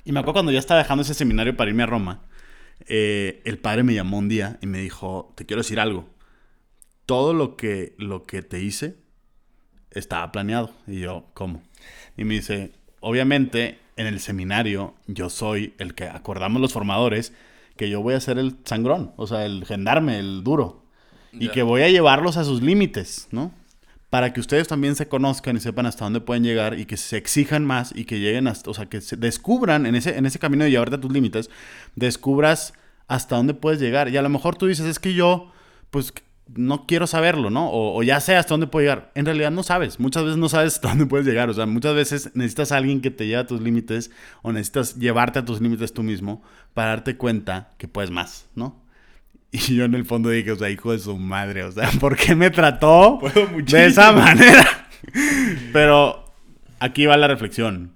Y 0.03 0.11
me 0.11 0.19
acuerdo 0.19 0.33
cuando 0.33 0.51
ya 0.51 0.59
estaba 0.59 0.79
dejando 0.79 1.03
ese 1.03 1.13
seminario 1.13 1.55
para 1.55 1.69
irme 1.69 1.83
a 1.83 1.87
Roma, 1.87 2.23
eh, 2.87 3.41
el 3.45 3.59
padre 3.59 3.83
me 3.83 3.93
llamó 3.93 4.17
un 4.17 4.29
día 4.29 4.57
y 4.61 4.67
me 4.67 4.79
dijo, 4.79 5.33
te 5.35 5.45
quiero 5.45 5.61
decir 5.61 5.79
algo. 5.79 6.09
Todo 7.05 7.33
lo 7.33 7.55
que, 7.55 7.95
lo 7.97 8.23
que 8.23 8.41
te 8.41 8.61
hice 8.61 8.97
estaba 9.91 10.31
planeado. 10.31 10.71
Y 10.87 11.01
yo, 11.01 11.29
¿cómo? 11.33 11.61
Y 12.17 12.23
me 12.23 12.35
dice, 12.35 12.73
obviamente 12.99 13.79
en 13.95 14.07
el 14.07 14.19
seminario 14.19 14.95
yo 15.07 15.29
soy 15.29 15.75
el 15.77 15.93
que 15.93 16.05
acordamos 16.05 16.61
los 16.61 16.73
formadores 16.73 17.33
que 17.77 17.89
yo 17.89 18.01
voy 18.01 18.13
a 18.13 18.19
ser 18.19 18.37
el 18.37 18.57
sangrón, 18.65 19.13
o 19.17 19.27
sea, 19.27 19.45
el 19.45 19.65
gendarme, 19.65 20.19
el 20.19 20.43
duro. 20.43 20.82
Y 21.33 21.49
que 21.49 21.63
voy 21.63 21.81
a 21.81 21.89
llevarlos 21.89 22.37
a 22.37 22.43
sus 22.43 22.61
límites, 22.61 23.27
¿no? 23.31 23.51
Para 24.09 24.33
que 24.33 24.39
ustedes 24.39 24.67
también 24.67 24.95
se 24.95 25.07
conozcan 25.07 25.57
y 25.57 25.59
sepan 25.59 25.87
hasta 25.87 26.05
dónde 26.05 26.21
pueden 26.21 26.43
llegar 26.43 26.79
y 26.79 26.85
que 26.85 26.97
se 26.97 27.17
exijan 27.17 27.65
más 27.65 27.91
y 27.95 28.05
que 28.05 28.19
lleguen 28.19 28.47
hasta, 28.47 28.69
o 28.69 28.73
sea, 28.73 28.85
que 28.85 29.01
se 29.01 29.17
descubran 29.17 29.87
en 29.87 29.95
ese, 29.95 30.17
en 30.17 30.27
ese 30.27 30.37
camino 30.37 30.63
de 30.63 30.69
llevarte 30.69 30.97
a 30.97 31.01
tus 31.01 31.11
límites, 31.11 31.49
descubras 31.95 32.73
hasta 33.07 33.35
dónde 33.35 33.55
puedes 33.55 33.79
llegar. 33.79 34.09
Y 34.09 34.17
a 34.17 34.21
lo 34.21 34.29
mejor 34.29 34.55
tú 34.55 34.67
dices, 34.67 34.85
es 34.85 34.99
que 34.99 35.15
yo, 35.15 35.51
pues 35.89 36.13
no 36.55 36.85
quiero 36.85 37.07
saberlo, 37.07 37.49
¿no? 37.49 37.69
O, 37.71 38.03
ya 38.03 38.19
sé 38.19 38.35
hasta 38.35 38.53
dónde 38.53 38.67
puedo 38.67 38.83
llegar. 38.83 39.11
En 39.15 39.25
realidad 39.25 39.51
no 39.51 39.63
sabes. 39.63 39.99
Muchas 39.99 40.23
veces 40.23 40.37
no 40.37 40.49
sabes 40.49 40.75
hasta 40.75 40.89
dónde 40.89 41.05
puedes 41.05 41.25
llegar. 41.25 41.49
O 41.49 41.53
sea, 41.53 41.65
muchas 41.65 41.95
veces 41.95 42.31
necesitas 42.33 42.71
a 42.71 42.77
alguien 42.77 43.01
que 43.01 43.11
te 43.11 43.25
lleve 43.25 43.41
a 43.41 43.47
tus 43.47 43.61
límites 43.61 44.11
o 44.41 44.51
necesitas 44.51 44.95
llevarte 44.95 45.39
a 45.39 45.45
tus 45.45 45.61
límites 45.61 45.93
tú 45.93 46.03
mismo 46.03 46.43
para 46.73 46.89
darte 46.89 47.17
cuenta 47.17 47.71
que 47.77 47.87
puedes 47.87 48.11
más, 48.11 48.47
¿no? 48.55 48.82
Y 49.53 49.75
yo 49.75 49.85
en 49.85 49.93
el 49.93 50.03
fondo 50.03 50.29
dije, 50.29 50.51
o 50.51 50.55
sea, 50.55 50.71
hijo 50.71 50.91
de 50.91 50.99
su 50.99 51.15
madre, 51.15 51.63
o 51.63 51.71
sea, 51.71 51.89
¿por 51.99 52.17
qué 52.17 52.35
me 52.35 52.49
trató 52.49 53.19
de 53.67 53.85
esa 53.85 54.11
manera? 54.11 54.87
Pero 55.71 56.25
aquí 56.79 57.05
va 57.05 57.15
la 57.17 57.27
reflexión 57.27 57.93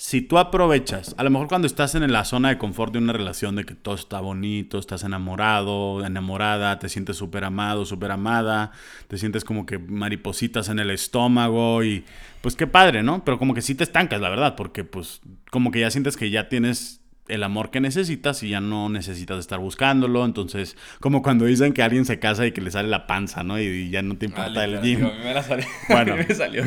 si 0.00 0.22
tú 0.22 0.38
aprovechas, 0.38 1.14
a 1.18 1.24
lo 1.24 1.28
mejor 1.28 1.46
cuando 1.46 1.66
estás 1.66 1.94
en 1.94 2.10
la 2.10 2.24
zona 2.24 2.48
de 2.48 2.56
confort 2.56 2.90
de 2.90 3.00
una 3.00 3.12
relación, 3.12 3.54
de 3.54 3.64
que 3.64 3.74
todo 3.74 3.96
está 3.96 4.18
bonito, 4.20 4.78
estás 4.78 5.04
enamorado, 5.04 6.02
enamorada, 6.02 6.78
te 6.78 6.88
sientes 6.88 7.18
súper 7.18 7.44
amado, 7.44 7.84
súper 7.84 8.10
amada, 8.10 8.72
te 9.08 9.18
sientes 9.18 9.44
como 9.44 9.66
que 9.66 9.78
maripositas 9.78 10.70
en 10.70 10.78
el 10.78 10.88
estómago 10.88 11.84
y 11.84 12.06
pues 12.40 12.56
qué 12.56 12.66
padre, 12.66 13.02
¿no? 13.02 13.26
Pero 13.26 13.38
como 13.38 13.52
que 13.52 13.60
sí 13.60 13.74
te 13.74 13.84
estancas, 13.84 14.22
la 14.22 14.30
verdad, 14.30 14.56
porque 14.56 14.84
pues 14.84 15.20
como 15.50 15.70
que 15.70 15.80
ya 15.80 15.90
sientes 15.90 16.16
que 16.16 16.30
ya 16.30 16.48
tienes 16.48 16.99
el 17.30 17.42
amor 17.44 17.70
que 17.70 17.80
necesitas 17.80 18.42
y 18.42 18.50
ya 18.50 18.60
no 18.60 18.88
necesitas 18.88 19.38
estar 19.38 19.58
buscándolo. 19.58 20.24
Entonces, 20.24 20.76
como 21.00 21.22
cuando 21.22 21.44
dicen 21.44 21.72
que 21.72 21.82
alguien 21.82 22.04
se 22.04 22.18
casa 22.18 22.46
y 22.46 22.52
que 22.52 22.60
le 22.60 22.70
sale 22.70 22.88
la 22.88 23.06
panza, 23.06 23.42
¿no? 23.42 23.58
Y, 23.60 23.90
ya 23.90 24.02
no 24.02 24.16
te 24.18 24.26
importa 24.26 24.64
el 24.64 24.80
gym. 24.82 25.04
a 25.04 25.10
mí 25.10 25.18
me 25.24 25.34
la 25.34 25.42
salió. 25.42 25.66
Bueno. 25.88 26.16
me 26.16 26.34
salió 26.34 26.64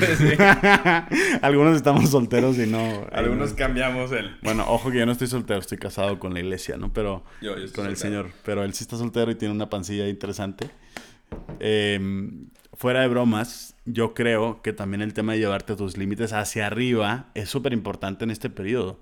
Algunos 1.42 1.76
estamos 1.76 2.10
solteros 2.10 2.58
y 2.58 2.68
no. 2.68 3.08
Algunos 3.12 3.54
cambiamos 3.54 4.12
el. 4.12 4.36
Bueno, 4.42 4.66
ojo 4.68 4.92
que 4.92 5.00
yo 5.00 5.06
no 5.06 5.12
estoy 5.12 5.28
soltero, 5.28 5.60
estoy 5.60 5.78
casado 5.78 6.20
con 6.20 6.34
la 6.34 6.40
iglesia, 6.40 6.78
¿no? 6.78 6.92
Pero. 6.94 7.24
Yo, 7.42 7.56
con 7.74 7.86
el 7.88 7.98
Señor. 7.98 8.32
Pero 8.44 8.64
él 8.64 8.74
sí 8.74 8.84
está 8.84 8.98
soltero 8.98 9.32
y 9.32 9.36
tiene 9.36 9.54
una 9.54 9.70
pancilla 9.70 10.08
interesante. 10.08 10.70
Em, 11.60 12.48
fuera 12.74 13.02
de 13.02 13.08
bromas, 13.08 13.76
yo 13.86 14.14
creo 14.14 14.62
que 14.62 14.74
también 14.74 15.02
el 15.02 15.14
tema 15.14 15.34
de 15.34 15.40
llevarte 15.40 15.76
tus 15.76 15.98
límites 15.98 16.34
hacia 16.34 16.68
arriba 16.68 17.32
es 17.34 17.50
súper 17.50 17.74
importante 17.74 18.24
en 18.24 18.32
este 18.32 18.50
periodo 18.50 19.00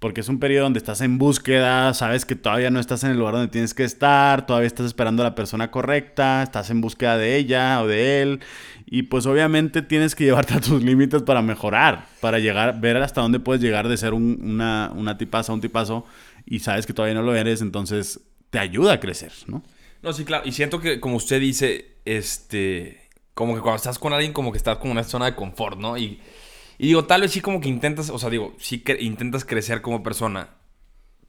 porque 0.00 0.22
es 0.22 0.28
un 0.30 0.40
periodo 0.40 0.64
donde 0.64 0.78
estás 0.78 1.02
en 1.02 1.18
búsqueda, 1.18 1.92
sabes 1.92 2.24
que 2.24 2.34
todavía 2.34 2.70
no 2.70 2.80
estás 2.80 3.04
en 3.04 3.10
el 3.10 3.18
lugar 3.18 3.34
donde 3.34 3.48
tienes 3.48 3.74
que 3.74 3.84
estar, 3.84 4.46
todavía 4.46 4.66
estás 4.66 4.86
esperando 4.86 5.22
a 5.22 5.26
la 5.26 5.34
persona 5.34 5.70
correcta, 5.70 6.42
estás 6.42 6.70
en 6.70 6.80
búsqueda 6.80 7.18
de 7.18 7.36
ella 7.36 7.82
o 7.82 7.86
de 7.86 8.22
él, 8.22 8.40
y 8.86 9.02
pues 9.02 9.26
obviamente 9.26 9.82
tienes 9.82 10.14
que 10.14 10.24
llevarte 10.30 10.54
a 10.54 10.60
tus 10.60 10.82
límites 10.82 11.22
para 11.22 11.42
mejorar, 11.42 12.06
para 12.20 12.38
llegar, 12.38 12.80
ver 12.80 12.96
hasta 12.96 13.20
dónde 13.20 13.40
puedes 13.40 13.62
llegar 13.62 13.88
de 13.88 13.98
ser 13.98 14.14
una, 14.14 14.90
una 14.96 15.18
tipaza, 15.18 15.52
un 15.52 15.60
tipazo, 15.60 16.06
y 16.46 16.60
sabes 16.60 16.86
que 16.86 16.94
todavía 16.94 17.14
no 17.14 17.22
lo 17.22 17.36
eres, 17.36 17.60
entonces 17.60 18.20
te 18.48 18.58
ayuda 18.58 18.94
a 18.94 19.00
crecer, 19.00 19.32
¿no? 19.48 19.62
No, 20.02 20.14
sí, 20.14 20.24
claro, 20.24 20.48
y 20.48 20.52
siento 20.52 20.80
que 20.80 20.98
como 20.98 21.16
usted 21.16 21.40
dice, 21.40 21.98
este, 22.06 23.02
como 23.34 23.54
que 23.54 23.60
cuando 23.60 23.76
estás 23.76 23.98
con 23.98 24.14
alguien, 24.14 24.32
como 24.32 24.50
que 24.50 24.56
estás 24.56 24.78
como 24.78 24.92
en 24.92 24.98
una 24.98 25.04
zona 25.04 25.26
de 25.26 25.34
confort, 25.34 25.78
¿no? 25.78 25.98
Y 26.80 26.86
digo, 26.86 27.04
tal 27.04 27.20
vez 27.20 27.32
sí 27.32 27.42
como 27.42 27.60
que 27.60 27.68
intentas, 27.68 28.08
o 28.08 28.18
sea, 28.18 28.30
digo, 28.30 28.54
sí 28.58 28.78
que 28.78 28.96
intentas 29.02 29.44
crecer 29.44 29.82
como 29.82 30.02
persona. 30.02 30.56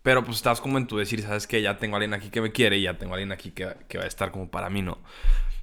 Pero 0.01 0.23
pues 0.23 0.37
estás 0.37 0.61
como 0.61 0.77
en 0.77 0.87
tu 0.87 0.95
decir, 0.95 1.21
sabes 1.23 1.45
que 1.45 1.61
ya 1.61 1.77
tengo 1.77 1.95
a 1.95 1.97
alguien 1.97 2.13
aquí 2.13 2.29
que 2.29 2.39
me 2.39 2.53
quiere 2.53 2.77
y 2.77 2.83
ya 2.83 2.97
tengo 2.97 3.11
a 3.11 3.15
alguien 3.15 3.33
aquí 3.33 3.51
que, 3.51 3.65
va 3.65 4.03
a 4.03 4.07
estar 4.07 4.31
como 4.31 4.49
para 4.49 4.69
mí, 4.69 4.81
¿no? 4.81 4.99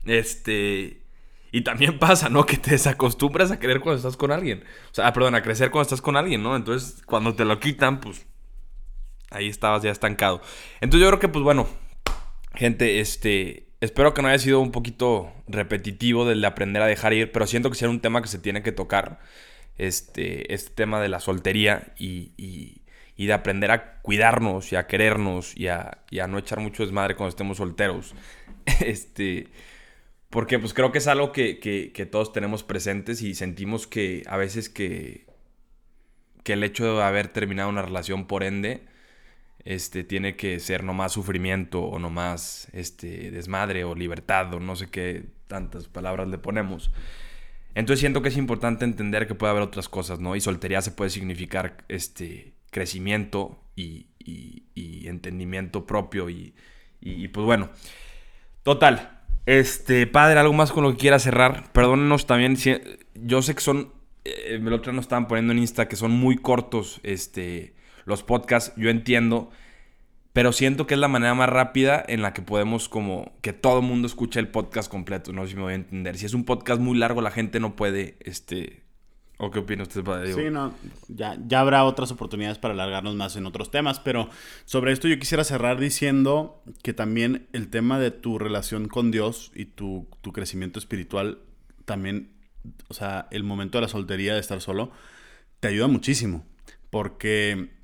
Este... 0.04 1.04
Y 1.52 1.62
también 1.62 1.98
pasa, 1.98 2.28
¿no? 2.28 2.44
Que 2.44 2.58
te 2.58 2.72
desacostumbras 2.72 3.50
a 3.50 3.58
querer 3.58 3.80
cuando 3.80 3.96
estás 3.96 4.18
con 4.18 4.30
alguien. 4.30 4.62
O 4.90 4.94
sea, 4.94 5.10
perdón, 5.14 5.34
a 5.36 5.42
crecer 5.42 5.70
cuando 5.70 5.84
estás 5.84 6.02
con 6.02 6.18
alguien, 6.18 6.42
¿no? 6.42 6.54
Entonces, 6.54 7.02
cuando 7.06 7.34
te 7.34 7.46
lo 7.46 7.58
quitan, 7.58 7.98
pues 8.00 8.26
ahí 9.30 9.48
estabas 9.48 9.82
ya 9.82 9.90
estancado. 9.90 10.42
Entonces 10.82 11.00
yo 11.00 11.08
creo 11.08 11.18
que, 11.18 11.28
pues 11.28 11.42
bueno, 11.42 11.66
gente, 12.54 13.00
este, 13.00 13.70
espero 13.80 14.12
que 14.12 14.20
no 14.20 14.28
haya 14.28 14.38
sido 14.38 14.60
un 14.60 14.70
poquito 14.70 15.32
repetitivo 15.46 16.26
del 16.26 16.42
de 16.42 16.46
aprender 16.46 16.82
a 16.82 16.86
dejar 16.86 17.14
ir, 17.14 17.32
pero 17.32 17.46
siento 17.46 17.70
que 17.70 17.76
sea 17.76 17.88
un 17.88 18.00
tema 18.00 18.20
que 18.20 18.28
se 18.28 18.38
tiene 18.38 18.62
que 18.62 18.72
tocar 18.72 19.20
este, 19.78 20.52
este 20.52 20.70
tema 20.70 21.00
de 21.00 21.08
la 21.08 21.20
soltería 21.20 21.94
y, 21.96 22.82
de 23.16 23.32
aprender 23.32 23.70
a 23.70 24.00
cuidarnos 24.00 24.72
y 24.72 24.76
a 24.76 24.86
querernos 24.86 25.56
y 25.56 25.68
a, 25.68 26.04
no 26.28 26.38
echar 26.38 26.60
mucho 26.60 26.84
desmadre 26.84 27.16
cuando 27.16 27.30
estemos 27.30 27.56
solteros. 27.58 28.14
Este, 28.80 29.48
porque 30.28 30.58
pues 30.58 30.74
creo 30.74 30.92
que 30.92 30.98
es 30.98 31.06
algo 31.06 31.32
que, 31.32 32.08
todos 32.12 32.32
tenemos 32.34 32.62
presentes 32.62 33.22
y 33.22 33.34
sentimos 33.34 33.86
que 33.86 34.24
a 34.26 34.36
veces 34.36 34.68
que, 34.68 35.26
que 36.44 36.52
el 36.52 36.62
hecho 36.62 36.96
de 36.96 37.02
haber 37.02 37.28
terminado 37.28 37.70
una 37.70 37.80
relación 37.80 38.26
por 38.26 38.44
ende 38.44 38.82
este, 39.64 40.04
tiene 40.04 40.36
que 40.36 40.60
ser 40.60 40.84
nomás 40.84 41.12
sufrimiento 41.12 41.82
o 41.82 41.98
nomás 41.98 42.68
este, 42.72 43.30
desmadre 43.30 43.84
o 43.84 43.94
libertad 43.94 44.52
o 44.54 44.60
no 44.60 44.76
sé 44.76 44.90
qué 44.90 45.26
tantas 45.46 45.88
palabras 45.88 46.28
le 46.28 46.38
ponemos. 46.38 46.90
Entonces 47.74 48.00
siento 48.00 48.22
que 48.22 48.28
es 48.28 48.36
importante 48.36 48.84
entender 48.84 49.26
que 49.26 49.34
puede 49.34 49.50
haber 49.50 49.62
otras 49.62 49.88
cosas, 49.88 50.20
¿no? 50.20 50.34
Y 50.34 50.40
soltería 50.40 50.82
se 50.82 50.90
puede 50.90 51.10
significar 51.10 51.84
este 51.88 52.54
crecimiento 52.70 53.60
y, 53.76 54.06
entendimiento 55.06 55.86
propio 55.86 56.28
y, 56.28 56.54
pues 57.28 57.46
bueno. 57.46 57.70
Total. 58.62 59.22
Este, 59.46 60.06
padre, 60.06 60.38
algo 60.38 60.52
más 60.52 60.72
con 60.72 60.84
lo 60.84 60.92
que 60.92 60.98
quiera 60.98 61.18
cerrar. 61.18 61.72
Perdónenos 61.72 62.26
también. 62.26 62.56
Si, 62.56 62.74
yo 63.14 63.40
sé 63.40 63.54
que 63.54 63.60
son. 63.60 63.92
Eh, 64.24 64.58
el 64.60 64.72
otro 64.72 64.98
estaban 65.00 65.26
poniendo 65.26 65.52
en 65.52 65.60
Insta 65.60 65.88
que 65.88 65.96
son 65.96 66.10
muy 66.10 66.36
cortos 66.36 67.00
este, 67.02 67.74
los 68.04 68.22
podcasts. 68.22 68.74
Yo 68.76 68.90
entiendo 68.90 69.50
pero 70.38 70.52
siento 70.52 70.86
que 70.86 70.94
es 70.94 71.00
la 71.00 71.08
manera 71.08 71.34
más 71.34 71.48
rápida 71.48 72.00
en 72.06 72.22
la 72.22 72.32
que 72.32 72.42
podemos 72.42 72.88
como 72.88 73.32
que 73.42 73.52
todo 73.52 73.80
el 73.80 73.84
mundo 73.84 74.06
escuche 74.06 74.38
el 74.38 74.46
podcast 74.46 74.88
completo, 74.88 75.32
no 75.32 75.42
sé 75.42 75.48
si 75.48 75.56
me 75.56 75.62
voy 75.62 75.72
a 75.72 75.74
entender. 75.74 76.16
Si 76.16 76.26
es 76.26 76.32
un 76.32 76.44
podcast 76.44 76.80
muy 76.80 76.96
largo, 76.96 77.20
la 77.22 77.32
gente 77.32 77.58
no 77.58 77.74
puede, 77.74 78.16
este... 78.20 78.84
¿O 79.38 79.50
qué 79.50 79.58
opina 79.58 79.82
usted, 79.82 80.04
Padre? 80.04 80.32
Sí, 80.34 80.48
no, 80.48 80.72
ya, 81.08 81.36
ya 81.44 81.58
habrá 81.58 81.82
otras 81.82 82.12
oportunidades 82.12 82.56
para 82.56 82.72
alargarnos 82.74 83.16
más 83.16 83.34
en 83.34 83.46
otros 83.46 83.72
temas, 83.72 83.98
pero 83.98 84.30
sobre 84.64 84.92
esto 84.92 85.08
yo 85.08 85.18
quisiera 85.18 85.42
cerrar 85.42 85.80
diciendo 85.80 86.62
que 86.84 86.92
también 86.92 87.48
el 87.52 87.68
tema 87.68 87.98
de 87.98 88.12
tu 88.12 88.38
relación 88.38 88.86
con 88.86 89.10
Dios 89.10 89.50
y 89.56 89.64
tu, 89.64 90.06
tu 90.20 90.32
crecimiento 90.32 90.78
espiritual, 90.78 91.40
también, 91.84 92.30
o 92.86 92.94
sea, 92.94 93.26
el 93.32 93.42
momento 93.42 93.78
de 93.78 93.82
la 93.82 93.88
soltería, 93.88 94.34
de 94.34 94.40
estar 94.40 94.60
solo, 94.60 94.92
te 95.58 95.66
ayuda 95.66 95.88
muchísimo, 95.88 96.46
porque 96.90 97.76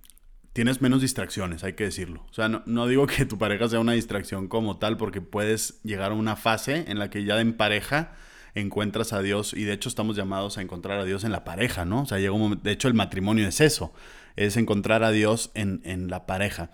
tienes 0.54 0.80
menos 0.80 1.02
distracciones, 1.02 1.64
hay 1.64 1.74
que 1.74 1.84
decirlo. 1.84 2.24
O 2.30 2.32
sea, 2.32 2.48
no, 2.48 2.86
digo 2.86 3.06
que 3.06 3.26
tu 3.26 3.36
pareja 3.36 3.68
sea 3.68 3.80
una 3.80 3.92
distracción 3.92 4.48
como 4.48 4.78
tal, 4.78 4.96
porque 4.96 5.20
puedes 5.20 5.82
llegar 5.82 6.12
a 6.12 6.14
una 6.14 6.36
fase 6.36 6.84
en 6.88 6.98
la 6.98 7.10
que 7.10 7.24
ya 7.24 7.38
en 7.40 7.54
pareja 7.54 8.12
encuentras 8.54 9.12
a 9.12 9.20
Dios 9.20 9.52
y 9.52 9.64
de 9.64 9.72
hecho 9.72 9.88
estamos 9.88 10.14
llamados 10.14 10.56
a 10.56 10.62
encontrar 10.62 11.00
a 11.00 11.04
Dios 11.04 11.24
en 11.24 11.32
la 11.32 11.42
pareja, 11.42 11.84
¿no? 11.84 12.02
O 12.02 12.06
sea, 12.06 12.20
llega 12.20 12.32
un 12.32 12.40
momento, 12.40 12.62
de 12.62 12.70
hecho 12.70 12.86
el 12.86 12.94
matrimonio 12.94 13.48
es 13.48 13.60
eso, 13.60 13.92
es 14.36 14.56
encontrar 14.56 15.02
a 15.02 15.10
Dios 15.10 15.50
en, 15.54 16.08
la 16.08 16.24
pareja. 16.24 16.70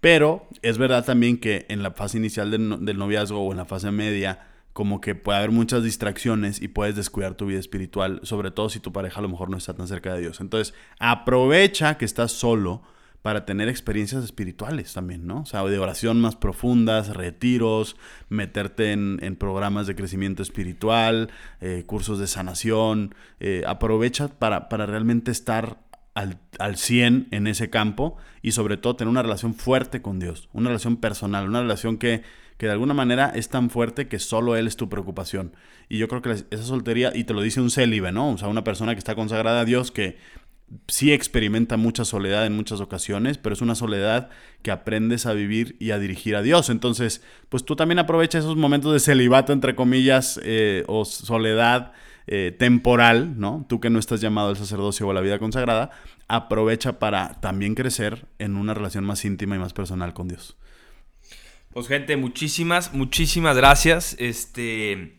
Pero 0.00 0.46
es 0.60 0.76
verdad 0.76 1.04
también 1.06 1.38
que 1.38 1.64
en 1.70 1.82
la 1.82 1.92
fase 1.92 2.18
inicial 2.18 2.50
del, 2.50 2.84
del 2.84 2.98
noviazgo 2.98 3.40
o 3.40 3.50
en 3.50 3.56
la 3.56 3.64
fase 3.64 3.90
media, 3.92 4.46
como 4.74 5.00
que 5.00 5.14
puede 5.14 5.38
haber 5.38 5.52
muchas 5.52 5.82
distracciones 5.82 6.60
y 6.60 6.68
puedes 6.68 6.96
descuidar 6.96 7.34
tu 7.34 7.46
vida 7.46 7.60
espiritual, 7.60 8.20
sobre 8.24 8.50
todo 8.50 8.68
si 8.68 8.78
tu 8.78 8.92
pareja 8.92 9.20
a 9.20 9.22
lo 9.22 9.30
mejor 9.30 9.48
no 9.48 9.56
está 9.56 9.72
tan 9.72 9.88
cerca 9.88 10.12
de 10.12 10.20
Dios. 10.20 10.40
Entonces, 10.40 10.74
aprovecha 10.98 11.96
que 11.96 12.04
estás 12.04 12.32
solo 12.32 12.82
para 13.22 13.46
tener 13.46 13.68
experiencias 13.68 14.24
espirituales 14.24 14.92
también, 14.92 15.26
¿no? 15.26 15.42
O 15.42 15.46
sea, 15.46 15.64
de 15.64 15.78
oración 15.78 16.20
más 16.20 16.36
profundas, 16.36 17.08
retiros, 17.16 17.96
meterte 18.28 18.92
en, 18.92 19.36
programas 19.36 19.86
de 19.86 19.94
crecimiento 19.94 20.42
espiritual, 20.42 21.30
eh, 21.60 21.84
cursos 21.86 22.18
de 22.18 22.26
sanación. 22.26 23.14
Eh, 23.40 23.62
aprovecha 23.66 24.28
para, 24.28 24.68
para 24.68 24.86
realmente 24.86 25.30
estar 25.30 25.78
al, 26.14 26.38
al 26.58 26.76
100 26.76 27.28
en 27.30 27.46
ese 27.46 27.70
campo 27.70 28.16
y 28.42 28.52
sobre 28.52 28.76
todo 28.76 28.96
tener 28.96 29.10
una 29.10 29.22
relación 29.22 29.54
fuerte 29.54 30.02
con 30.02 30.18
Dios, 30.18 30.48
una 30.52 30.68
relación 30.68 30.96
personal, 30.96 31.48
una 31.48 31.62
relación 31.62 31.98
que 31.98 32.22
que 32.62 32.66
de 32.66 32.74
alguna 32.74 32.94
manera 32.94 33.32
es 33.34 33.48
tan 33.48 33.70
fuerte 33.70 34.06
que 34.06 34.20
solo 34.20 34.54
Él 34.54 34.68
es 34.68 34.76
tu 34.76 34.88
preocupación. 34.88 35.52
Y 35.88 35.98
yo 35.98 36.06
creo 36.06 36.22
que 36.22 36.30
esa 36.30 36.62
soltería, 36.62 37.10
y 37.12 37.24
te 37.24 37.34
lo 37.34 37.42
dice 37.42 37.60
un 37.60 37.72
célibe, 37.72 38.12
¿no? 38.12 38.30
O 38.30 38.38
sea, 38.38 38.46
una 38.46 38.62
persona 38.62 38.94
que 38.94 39.00
está 39.00 39.16
consagrada 39.16 39.62
a 39.62 39.64
Dios, 39.64 39.90
que 39.90 40.16
sí 40.88 41.12
experimenta 41.12 41.76
mucha 41.76 42.04
soledad 42.04 42.46
en 42.46 42.54
muchas 42.54 42.80
ocasiones, 42.80 43.38
pero 43.38 43.54
es 43.54 43.60
una 43.60 43.74
soledad 43.74 44.30
que 44.62 44.70
aprendes 44.70 45.26
a 45.26 45.32
vivir 45.32 45.76
y 45.78 45.90
a 45.90 45.98
dirigir 45.98 46.36
a 46.36 46.42
Dios. 46.42 46.70
Entonces, 46.70 47.22
pues 47.48 47.64
tú 47.64 47.76
también 47.76 47.98
aprovecha 47.98 48.38
esos 48.38 48.56
momentos 48.56 48.92
de 48.92 49.00
celibato, 49.00 49.52
entre 49.52 49.74
comillas, 49.74 50.40
eh, 50.42 50.84
o 50.86 51.04
soledad 51.04 51.92
eh, 52.26 52.54
temporal, 52.56 53.38
¿no? 53.38 53.66
Tú 53.68 53.80
que 53.80 53.90
no 53.90 53.98
estás 53.98 54.20
llamado 54.20 54.48
al 54.48 54.56
sacerdocio 54.56 55.06
o 55.06 55.10
a 55.10 55.14
la 55.14 55.20
vida 55.20 55.38
consagrada, 55.38 55.90
aprovecha 56.28 56.98
para 56.98 57.40
también 57.40 57.74
crecer 57.74 58.26
en 58.38 58.56
una 58.56 58.74
relación 58.74 59.04
más 59.04 59.24
íntima 59.24 59.56
y 59.56 59.58
más 59.58 59.72
personal 59.72 60.14
con 60.14 60.28
Dios. 60.28 60.56
Pues 61.72 61.88
gente, 61.88 62.16
muchísimas, 62.16 62.92
muchísimas 62.94 63.56
gracias. 63.56 64.14
Este, 64.18 65.18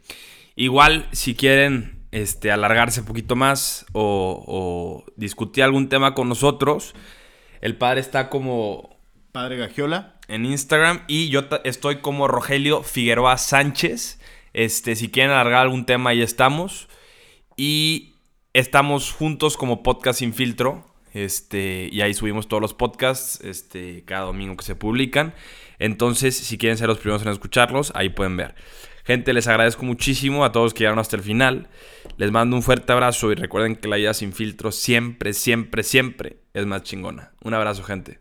igual, 0.55 1.07
si 1.11 1.35
quieren 1.35 2.02
este, 2.13 2.51
alargarse 2.51 2.99
un 2.99 3.07
poquito 3.07 3.35
más 3.35 3.87
o, 3.91 5.03
discutir 5.15 5.63
algún 5.63 5.89
tema 5.89 6.13
con 6.13 6.29
nosotros, 6.29 6.93
el 7.59 7.75
padre 7.75 8.01
está 8.01 8.29
como... 8.29 8.99
Padre 9.31 9.57
Gagiola. 9.57 10.19
En 10.27 10.45
Instagram 10.45 11.05
y 11.07 11.29
yo 11.29 11.41
estoy 11.63 11.97
como 11.97 12.27
Rogelio 12.27 12.83
Figueroa 12.83 13.37
Sánchez. 13.39 14.19
Este, 14.53 14.95
si 14.95 15.09
quieren 15.09 15.31
alargar 15.31 15.63
algún 15.63 15.87
tema, 15.87 16.11
ahí 16.11 16.21
estamos. 16.21 16.87
Y 17.57 18.13
estamos 18.53 19.11
juntos 19.11 19.57
como 19.57 19.81
Podcast 19.81 20.19
Sin 20.19 20.35
Filtro. 20.35 20.85
Este, 21.13 21.89
y 21.91 22.01
ahí 22.01 22.13
subimos 22.13 22.47
todos 22.47 22.61
los 22.61 22.75
podcasts 22.75 23.41
este, 23.43 24.03
cada 24.05 24.25
domingo 24.25 24.55
que 24.55 24.65
se 24.65 24.75
publican. 24.75 25.33
Entonces, 25.79 26.37
si 26.37 26.59
quieren 26.59 26.77
ser 26.77 26.87
los 26.89 26.99
primeros 26.99 27.23
en 27.23 27.29
escucharlos, 27.29 27.91
ahí 27.95 28.09
pueden 28.09 28.37
ver. 28.37 28.53
Gente, 29.03 29.33
les 29.33 29.47
agradezco 29.47 29.83
muchísimo 29.83 30.45
a 30.45 30.51
todos 30.51 30.73
que 30.73 30.79
llegaron 30.79 30.99
hasta 30.99 31.17
el 31.17 31.23
final. 31.23 31.67
Les 32.17 32.31
mando 32.31 32.55
un 32.55 32.61
fuerte 32.61 32.93
abrazo 32.93 33.31
y 33.31 33.35
recuerden 33.35 33.75
que 33.75 33.87
la 33.87 33.95
vida 33.95 34.13
sin 34.13 34.33
filtro 34.33 34.71
siempre, 34.71 35.33
siempre, 35.33 35.83
siempre 35.83 36.37
es 36.53 36.65
más 36.65 36.83
chingona. 36.83 37.31
Un 37.43 37.53
abrazo, 37.53 37.83
gente. 37.83 38.19